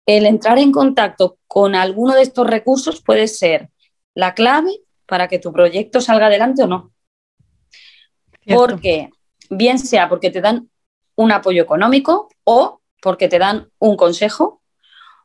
el 0.06 0.26
entrar 0.26 0.58
en 0.58 0.72
contacto 0.72 1.38
con 1.48 1.76
alguno 1.76 2.16
de 2.16 2.24
estos 2.24 2.48
recursos 2.48 3.02
puede 3.02 3.28
ser 3.28 3.70
la 4.16 4.34
clave 4.34 4.72
para 5.06 5.28
que 5.28 5.40
tu 5.40 5.54
proyecto 5.54 6.02
salga 6.02 6.28
adelante 6.28 6.64
o 6.64 6.68
no. 6.68 6.92
Porque, 8.46 9.10
bien 9.50 9.78
sea 9.78 10.10
porque 10.10 10.32
te 10.32 10.42
dan 10.42 10.69
un 11.20 11.34
apoyo 11.34 11.62
económico 11.62 12.30
o 12.46 12.80
porque 13.02 13.28
te 13.28 13.40
dan 13.40 13.70
un 13.78 13.98
consejo 13.98 14.62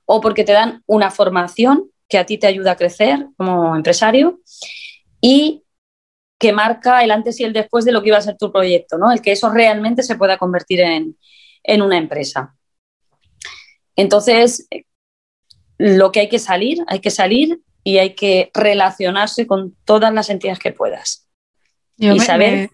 o 0.07 0.21
porque 0.21 0.43
te 0.43 0.51
dan 0.51 0.83
una 0.87 1.13
formación 1.13 1.89
que 2.09 2.19
a 2.19 2.27
ti 2.27 2.37
te 2.37 2.49
ayuda 2.49 2.73
a 2.73 2.77
crecer 2.77 3.29
como 3.37 3.77
empresario 3.77 4.41
y 5.21 5.63
que 6.37 6.53
marca 6.53 7.05
el 7.05 7.13
antes 7.13 7.39
y 7.39 7.45
el 7.45 7.53
después 7.53 7.85
de 7.85 7.93
lo 7.93 8.03
que 8.03 8.09
iba 8.09 8.19
a 8.19 8.23
ser 8.23 8.37
tu 8.37 8.51
proyecto, 8.51 8.99
¿no? 8.99 9.13
El 9.13 9.23
que 9.23 9.31
eso 9.31 9.51
realmente 9.51 10.03
se 10.03 10.17
pueda 10.17 10.37
convertir 10.37 10.81
en, 10.81 11.17
una 11.81 11.97
empresa. 11.97 12.57
Entonces, 13.95 14.67
lo 15.79 16.11
que 16.11 16.21
hay 16.21 16.29
que 16.29 16.41
salir, 16.41 16.79
hay 16.89 16.99
que 16.99 17.13
salir 17.13 17.61
y 17.85 17.99
hay 17.99 18.17
que 18.17 18.51
relacionarse 18.53 19.47
con 19.47 19.77
todas 19.85 20.13
las 20.13 20.29
entidades 20.29 20.59
que 20.59 20.73
puedas. 20.73 21.29
y 21.97 22.19
saber 22.19 22.69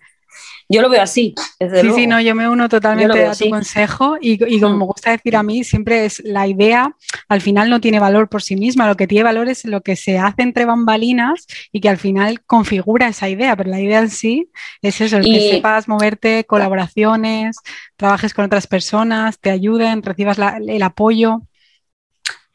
yo 0.73 0.83
lo 0.83 0.89
veo 0.89 1.03
así. 1.03 1.35
sí, 1.59 1.91
sí, 1.95 2.07
no, 2.07 2.21
yo 2.21 2.35
me 2.35 2.49
uno 2.49 2.69
totalmente 2.69 3.27
a 3.27 3.35
tu 3.35 3.51
consejo 3.51 4.17
y, 4.21 4.39
como 4.61 4.77
mm. 4.77 4.79
me 4.79 4.85
gusta 4.85 5.11
decir 5.11 5.37
a 5.37 5.43
mí, 5.43 5.65
siempre 5.65 6.05
es 6.05 6.23
la 6.25 6.47
idea, 6.47 6.95
al 7.29 7.41
final 7.41 7.69
no 7.69 7.81
tiene 7.81 7.99
valor 7.99 8.29
por 8.29 8.43
sí 8.43 8.55
misma, 8.55 8.87
lo 8.87 8.97
que 8.97 9.09
tiene 9.09 9.25
valor 9.25 9.49
es 9.49 9.65
lo 9.65 9.81
que 9.81 9.97
se 9.97 10.19
hace 10.19 10.43
entre 10.43 10.65
bambalinas 10.65 11.47
y 11.73 11.81
que 11.81 11.89
al 11.89 11.99
final 11.99 12.43
configura 12.45 13.09
esa 13.09 13.29
idea, 13.29 13.57
pero 13.57 13.69
la 13.69 13.81
idea 13.81 13.99
en 13.99 14.11
sí 14.11 14.51
es 14.81 15.01
eso, 15.01 15.17
el 15.17 15.25
que 15.25 15.51
sepas 15.51 15.89
moverte, 15.89 16.45
colaboraciones, 16.45 17.57
trabajes 17.97 18.33
con 18.33 18.45
otras 18.45 18.69
personas, 18.69 19.41
te 19.41 19.51
ayuden, 19.51 20.03
recibas 20.03 20.39
el 20.39 20.83
apoyo 20.83 21.43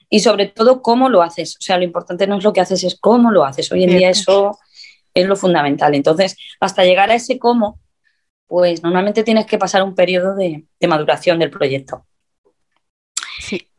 y 0.10 0.22
sobre 0.22 0.46
todo 0.48 0.82
cómo 0.82 1.10
lo 1.10 1.22
haces. 1.22 1.58
O 1.60 1.62
sea, 1.62 1.78
lo 1.78 1.84
importante 1.84 2.28
no 2.28 2.38
es 2.38 2.44
lo 2.44 2.54
que 2.54 2.62
haces, 2.62 2.84
es 2.86 2.98
cómo 3.00 3.32
lo 3.32 3.44
haces. 3.44 3.70
Hoy 3.74 3.84
en 3.84 3.90
día 3.90 4.10
eso 4.10 4.58
es 5.14 5.26
lo 5.26 5.36
fundamental. 5.36 5.96
Entonces, 5.96 6.38
hasta 6.62 6.86
llegar 6.86 7.10
a 7.12 7.16
ese 7.16 7.40
cómo, 7.40 7.80
pues 8.48 8.84
normalmente 8.84 9.24
tienes 9.24 9.46
que 9.46 9.58
pasar 9.58 9.84
un 9.84 9.96
periodo 9.96 10.36
de, 10.36 10.66
maduración 10.88 11.40
del 11.40 11.50
proyecto. 11.50 12.06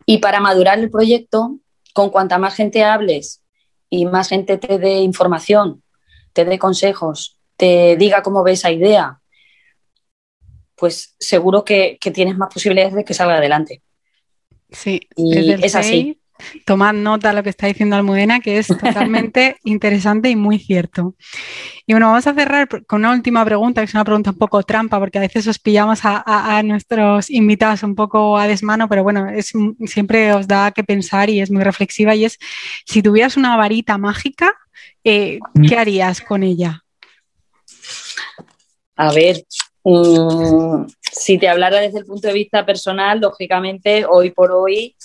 Y 0.05 0.19
para 0.19 0.41
madurar 0.41 0.79
el 0.79 0.91
proyecto, 0.91 1.59
con 1.93 2.11
cuanta 2.11 2.39
más 2.39 2.55
gente 2.55 2.85
hables 2.85 3.43
y 3.89 4.07
más 4.07 4.29
gente 4.29 4.59
te 4.59 4.79
dé 4.79 4.99
información, 4.99 5.83
te 6.33 6.45
dé 6.45 6.59
consejos, 6.59 7.39
te 7.57 7.97
diga 7.97 8.23
cómo 8.23 8.43
ve 8.43 8.53
esa 8.53 8.71
idea, 8.71 9.21
pues 10.77 11.17
seguro 11.19 11.65
que, 11.65 11.99
tienes 12.13 12.37
más 12.37 12.53
posibilidades 12.53 12.95
de 12.95 13.05
que 13.05 13.15
salga 13.15 13.37
adelante. 13.37 13.83
Sí, 14.71 15.01
y 15.17 15.53
es 15.53 15.75
así. 15.75 16.21
Tomad 16.64 16.94
nota 16.94 17.29
de 17.29 17.35
lo 17.37 17.42
que 17.42 17.51
está 17.51 17.66
diciendo 17.66 17.96
Almudena, 17.96 18.40
que 18.40 18.59
es 18.59 18.66
totalmente 18.66 19.57
interesante 19.64 20.31
y 20.31 20.37
muy 20.37 20.59
cierto. 20.59 21.14
Y 21.87 21.92
bueno, 21.92 22.09
vamos 22.09 22.27
a 22.27 22.35
cerrar 22.35 22.68
con 22.87 23.01
una 23.01 23.12
última 23.12 23.44
pregunta, 23.44 23.81
que 23.81 23.87
es 23.87 23.94
una 23.94 24.05
pregunta 24.05 24.31
un 24.31 24.38
poco 24.38 24.62
trampa, 24.62 24.99
porque 24.99 25.18
a 25.18 25.22
veces 25.22 25.46
os 25.46 25.59
pillamos 25.59 26.01
a, 26.03 26.62
nuestros 26.64 27.31
invitados 27.31 27.83
un 27.83 27.94
poco 27.94 28.37
a 28.37 28.49
desmano, 28.49 28.88
pero 28.88 29.03
bueno, 29.03 29.29
es, 29.31 29.53
siempre 29.87 30.33
os 30.33 30.46
da 30.49 30.72
que 30.72 30.85
pensar 30.85 31.31
y 31.31 31.40
es 31.40 31.51
muy 31.51 31.62
reflexiva, 31.62 32.14
y 32.14 32.25
es, 32.25 32.38
si 32.85 33.03
tuvieras 33.03 33.37
una 33.37 33.57
varita 33.57 33.99
mágica, 33.99 34.53
eh, 35.05 35.38
¿qué 35.68 35.77
harías 35.77 36.20
con 36.20 36.42
ella? 36.42 36.83
A 38.96 39.12
ver, 39.12 39.44
mm, 39.85 40.87
si 41.01 41.38
te 41.38 41.49
hablara 41.49 41.81
desde 41.81 42.01
el 42.01 42.07
punto 42.07 42.29
de 42.29 42.35
vista 42.35 42.64
personal, 42.64 43.20
lógicamente, 43.20 44.05
hoy 44.09 44.31
por 44.31 44.53
hoy 44.53 44.96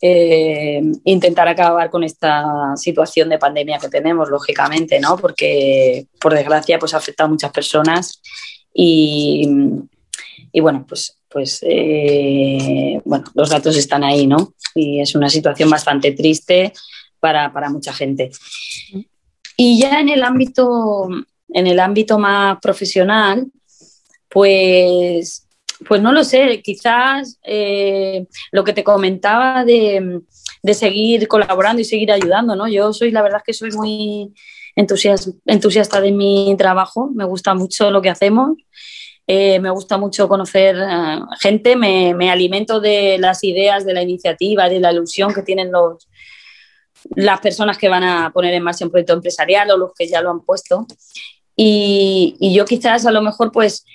eh, 0.00 0.82
intentar 1.04 1.48
acabar 1.48 1.90
con 1.90 2.04
esta 2.04 2.76
situación 2.76 3.28
de 3.28 3.38
pandemia 3.38 3.78
que 3.78 3.88
tenemos, 3.88 4.28
lógicamente, 4.28 5.00
¿no? 5.00 5.16
Porque, 5.16 6.06
por 6.20 6.34
desgracia, 6.34 6.78
pues 6.78 6.92
ha 6.94 6.98
afectado 6.98 7.28
a 7.28 7.30
muchas 7.30 7.50
personas 7.50 8.20
y, 8.74 9.48
bueno, 10.60 10.84
pues, 10.86 11.18
pues 11.28 11.60
eh, 11.62 13.00
bueno, 13.04 13.24
los 13.34 13.50
datos 13.50 13.76
están 13.76 14.04
ahí, 14.04 14.26
¿no? 14.26 14.52
Y 14.74 15.00
es 15.00 15.14
una 15.14 15.30
situación 15.30 15.70
bastante 15.70 16.12
triste 16.12 16.72
para, 17.18 17.52
para 17.52 17.70
mucha 17.70 17.92
gente. 17.92 18.30
Y 19.56 19.80
ya 19.80 20.00
en 20.00 20.10
el 20.10 20.22
ámbito, 20.22 21.08
en 21.48 21.66
el 21.66 21.80
ámbito 21.80 22.18
más 22.18 22.58
profesional, 22.60 23.46
pues 24.28 25.45
pues 25.88 26.02
no 26.02 26.12
lo 26.12 26.24
sé, 26.24 26.60
quizás 26.62 27.38
eh, 27.42 28.26
lo 28.52 28.64
que 28.64 28.72
te 28.72 28.84
comentaba 28.84 29.64
de, 29.64 30.20
seguir 30.72 31.28
colaborando 31.28 31.80
y 31.80 31.84
seguir 31.84 32.10
ayudando, 32.10 32.56
¿no? 32.56 32.66
Yo 32.66 32.92
soy, 32.92 33.12
la 33.12 33.22
verdad 33.22 33.38
es 33.38 33.44
que 33.44 33.52
soy 33.52 33.70
muy 33.70 34.34
entusiasta, 34.74 36.00
de 36.00 36.12
mi 36.12 36.54
trabajo, 36.58 37.10
me 37.14 37.24
gusta 37.24 37.54
mucho 37.54 37.90
lo 37.90 38.02
que 38.02 38.10
hacemos, 38.10 38.58
eh, 39.28 39.60
me 39.60 39.70
gusta 39.70 39.96
mucho 39.96 40.28
conocer 40.28 40.76
eh, 40.76 41.20
gente, 41.40 41.76
me, 41.76 42.30
alimento 42.30 42.80
de 42.80 43.18
las 43.18 43.44
ideas, 43.44 43.84
de 43.84 43.94
la 43.94 44.02
iniciativa, 44.02 44.68
de 44.68 44.80
la 44.80 44.92
ilusión 44.92 45.32
que 45.32 45.42
tienen 45.42 45.70
los, 45.70 46.08
las 47.14 47.40
personas 47.40 47.78
que 47.78 47.88
van 47.88 48.02
a 48.02 48.32
poner 48.32 48.52
en 48.54 48.62
marcha 48.62 48.84
un 48.84 48.90
proyecto 48.90 49.12
empresarial 49.12 49.70
o 49.70 49.76
los 49.76 49.92
que 49.96 50.08
ya 50.08 50.20
lo 50.20 50.30
han 50.30 50.40
puesto. 50.40 50.86
Y, 51.58 52.36
yo 52.54 52.66
quizás 52.66 53.06
a 53.06 53.12
lo 53.12 53.22
mejor 53.22 53.50
pues 53.50 53.86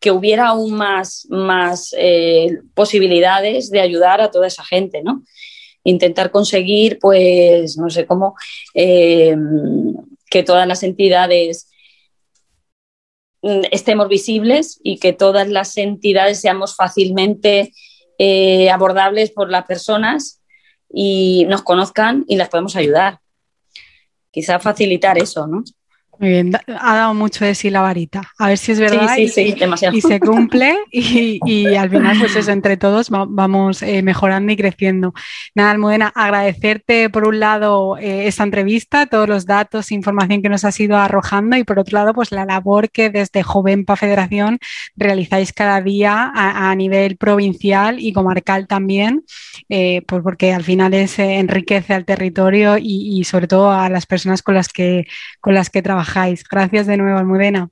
que 0.00 0.10
hubiera 0.10 0.48
aún 0.48 0.74
más, 0.74 1.26
más 1.28 1.94
eh, 1.98 2.58
posibilidades 2.74 3.70
de 3.70 3.80
ayudar 3.80 4.20
a 4.20 4.30
toda 4.30 4.46
esa 4.46 4.64
gente, 4.64 5.02
¿no? 5.02 5.22
Intentar 5.84 6.30
conseguir, 6.30 6.98
pues, 7.00 7.76
no 7.76 7.90
sé 7.90 8.06
cómo, 8.06 8.36
eh, 8.74 9.36
que 10.30 10.42
todas 10.42 10.68
las 10.68 10.82
entidades 10.82 11.70
mm, 13.42 13.62
estemos 13.72 14.08
visibles 14.08 14.80
y 14.82 14.98
que 14.98 15.12
todas 15.12 15.48
las 15.48 15.76
entidades 15.76 16.40
seamos 16.40 16.76
fácilmente 16.76 17.72
eh, 18.18 18.70
abordables 18.70 19.30
por 19.30 19.50
las 19.50 19.64
personas 19.64 20.42
y 20.92 21.44
nos 21.48 21.62
conozcan 21.62 22.24
y 22.28 22.36
las 22.36 22.48
podemos 22.48 22.76
ayudar. 22.76 23.20
Quizá 24.30 24.58
facilitar 24.58 25.18
eso, 25.18 25.46
¿no? 25.46 25.64
Muy 26.18 26.30
bien, 26.30 26.52
ha 26.66 26.94
dado 26.96 27.14
mucho 27.14 27.44
de 27.44 27.54
sí 27.54 27.70
la 27.70 27.80
varita. 27.80 28.22
A 28.38 28.48
ver 28.48 28.58
si 28.58 28.72
es 28.72 28.80
verdad 28.80 29.16
y, 29.16 29.28
se 29.28 30.20
cumple 30.20 30.76
y, 30.90 31.74
al 31.76 31.90
final, 31.90 32.18
pues 32.18 32.34
eso, 32.34 32.50
entre 32.50 32.76
todos 32.76 33.08
vamos 33.10 33.82
eh, 33.82 34.02
mejorando 34.02 34.52
y 34.52 34.56
creciendo. 34.56 35.14
Nada, 35.54 35.70
Almudena, 35.70 36.12
agradecerte 36.14 37.08
por 37.08 37.28
un 37.28 37.38
lado 37.38 37.96
eh, 37.98 38.26
esta 38.26 38.42
entrevista, 38.42 39.06
todos 39.06 39.28
los 39.28 39.46
datos 39.46 39.90
e 39.90 39.94
información 39.94 40.42
que 40.42 40.48
nos 40.48 40.64
has 40.64 40.80
ido 40.80 40.96
arrojando 40.96 41.56
y 41.56 41.62
por 41.62 41.78
otro 41.78 41.98
lado, 41.98 42.14
pues 42.14 42.32
la 42.32 42.44
labor 42.44 42.90
que 42.90 43.10
desde 43.10 43.44
Jovenpa 43.44 43.94
Federación 43.94 44.58
realizáis 44.96 45.52
cada 45.52 45.80
día 45.80 46.32
a, 46.34 46.74
nivel 46.74 47.16
provincial 47.16 48.00
y 48.00 48.12
comarcal 48.12 48.66
también, 48.66 49.24
eh, 49.68 50.02
pues 50.06 50.22
porque 50.22 50.52
al 50.52 50.64
final 50.64 50.94
es 50.94 51.18
enriquece 51.18 51.94
al 51.94 52.04
territorio 52.04 52.76
y, 52.76 53.18
y, 53.18 53.24
sobre 53.24 53.46
todo 53.46 53.70
a 53.70 53.88
las 53.88 54.06
personas 54.06 54.42
con 54.42 54.54
las 54.54 54.68
que, 54.68 55.06
con 55.40 55.54
las 55.54 55.70
que 55.70 55.82
trabajáis 56.08 56.44
Gracias 56.48 56.86
de 56.86 56.96
nuevo, 56.96 57.18
Almudena. 57.18 57.70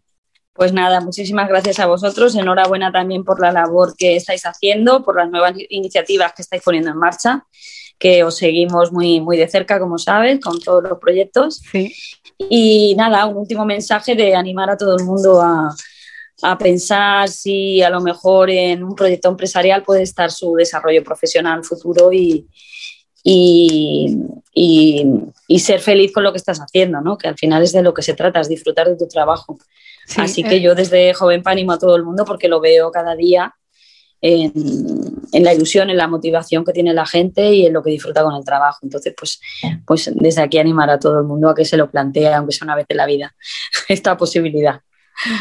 Pues 0.52 0.72
nada, 0.72 1.00
muchísimas 1.00 1.48
gracias 1.48 1.78
a 1.80 1.86
vosotros. 1.86 2.34
Enhorabuena 2.34 2.90
también 2.90 3.24
por 3.24 3.40
la 3.40 3.52
labor 3.52 3.94
que 3.96 4.16
estáis 4.16 4.46
haciendo, 4.46 5.04
por 5.04 5.16
las 5.16 5.30
nuevas 5.30 5.54
iniciativas 5.68 6.32
que 6.32 6.42
estáis 6.42 6.62
poniendo 6.62 6.90
en 6.90 6.96
marcha, 6.96 7.44
que 7.98 8.24
os 8.24 8.36
seguimos 8.36 8.90
muy, 8.90 9.20
muy 9.20 9.36
de 9.36 9.48
cerca, 9.48 9.78
como 9.78 9.98
sabes, 9.98 10.40
con 10.40 10.58
todos 10.60 10.82
los 10.82 10.98
proyectos. 10.98 11.62
Y 12.38 12.94
nada, 12.96 13.26
un 13.26 13.36
último 13.36 13.66
mensaje 13.66 14.14
de 14.14 14.34
animar 14.34 14.70
a 14.70 14.76
todo 14.78 14.96
el 14.96 15.04
mundo 15.04 15.42
a, 15.42 15.74
a 16.42 16.56
pensar 16.56 17.28
si 17.28 17.82
a 17.82 17.90
lo 17.90 18.00
mejor 18.00 18.48
en 18.48 18.82
un 18.82 18.94
proyecto 18.94 19.28
empresarial 19.28 19.82
puede 19.82 20.02
estar 20.02 20.30
su 20.30 20.54
desarrollo 20.54 21.04
profesional 21.04 21.64
futuro 21.64 22.10
y, 22.12 22.46
y, 23.28 24.16
ser 25.58 25.80
feliz 25.80 26.12
con 26.12 26.22
lo 26.22 26.32
que 26.32 26.38
estás 26.38 26.60
haciendo, 26.60 27.00
¿no? 27.00 27.18
que 27.18 27.28
al 27.28 27.36
final 27.36 27.62
es 27.62 27.72
de 27.72 27.82
lo 27.82 27.92
que 27.92 28.02
se 28.02 28.14
trata, 28.14 28.40
es 28.40 28.48
disfrutar 28.48 28.88
de 28.88 28.96
tu 28.96 29.08
trabajo. 29.08 29.58
Así 30.16 30.44
que 30.44 30.56
eh. 30.56 30.60
yo 30.60 30.74
desde 30.74 31.12
joven 31.14 31.42
animo 31.44 31.72
a 31.72 31.78
todo 31.78 31.96
el 31.96 32.04
mundo 32.04 32.24
porque 32.24 32.48
lo 32.48 32.60
veo 32.60 32.92
cada 32.92 33.16
día 33.16 33.54
en, 34.20 34.52
la 35.32 35.52
ilusión, 35.52 35.90
en 35.90 35.96
la 35.96 36.06
motivación 36.06 36.64
que 36.64 36.72
tiene 36.72 36.94
la 36.94 37.06
gente 37.06 37.52
y 37.52 37.66
en 37.66 37.72
lo 37.72 37.82
que 37.82 37.90
disfruta 37.90 38.22
con 38.22 38.34
el 38.34 38.44
trabajo. 38.44 38.78
Entonces, 38.82 39.14
pues, 39.18 39.40
pues 39.84 40.10
desde 40.14 40.42
aquí 40.42 40.58
animar 40.58 40.90
a 40.90 40.98
todo 40.98 41.18
el 41.18 41.26
mundo 41.26 41.48
a 41.48 41.54
que 41.54 41.64
se 41.64 41.76
lo 41.76 41.90
plantee, 41.90 42.32
aunque 42.32 42.52
sea 42.52 42.66
una 42.66 42.76
vez 42.76 42.86
en 42.88 42.96
la 42.96 43.06
vida, 43.06 43.34
esta 43.88 44.16
posibilidad. 44.16 44.80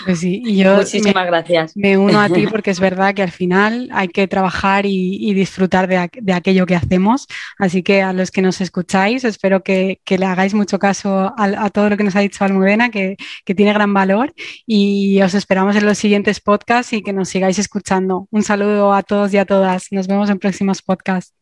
Pues 0.05 0.19
sí, 0.19 0.41
y 0.45 0.57
yo 0.57 0.77
Muchísimas 0.77 1.25
gracias. 1.25 1.75
Me 1.75 1.97
uno 1.97 2.19
a 2.19 2.29
ti 2.29 2.47
porque 2.51 2.71
es 2.71 2.79
verdad 2.79 3.13
que 3.13 3.23
al 3.23 3.31
final 3.31 3.89
hay 3.91 4.07
que 4.07 4.27
trabajar 4.27 4.85
y, 4.85 5.33
disfrutar 5.33 5.87
de, 5.87 6.33
aquello 6.33 6.65
que 6.65 6.75
hacemos. 6.75 7.27
Así 7.57 7.83
que 7.83 8.01
a 8.01 8.13
los 8.13 8.31
que 8.31 8.41
nos 8.41 8.61
escucháis, 8.61 9.23
espero 9.23 9.63
que, 9.63 9.99
le 10.07 10.25
hagáis 10.25 10.53
mucho 10.53 10.79
caso 10.79 11.33
a, 11.37 11.69
todo 11.69 11.89
lo 11.89 11.97
que 11.97 12.03
nos 12.03 12.15
ha 12.15 12.21
dicho 12.21 12.43
Almudena, 12.43 12.89
que, 12.89 13.17
que 13.43 13.55
tiene 13.55 13.73
gran 13.73 13.93
valor. 13.93 14.33
Y 14.65 15.21
os 15.21 15.33
esperamos 15.33 15.75
en 15.75 15.85
los 15.85 15.97
siguientes 15.97 16.39
podcasts 16.39 16.93
y 16.93 17.01
que 17.01 17.13
nos 17.13 17.29
sigáis 17.29 17.59
escuchando. 17.59 18.27
Un 18.31 18.43
saludo 18.43 18.93
a 18.93 19.03
todos 19.03 19.33
y 19.33 19.37
a 19.37 19.45
todas. 19.45 19.87
Nos 19.91 20.07
vemos 20.07 20.29
en 20.29 20.39
próximos 20.39 20.81
podcasts. 20.81 21.33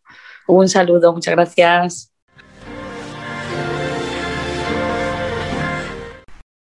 Un 0.48 0.68
saludo, 0.68 1.14
muchas 1.14 1.36
gracias. 1.36 2.13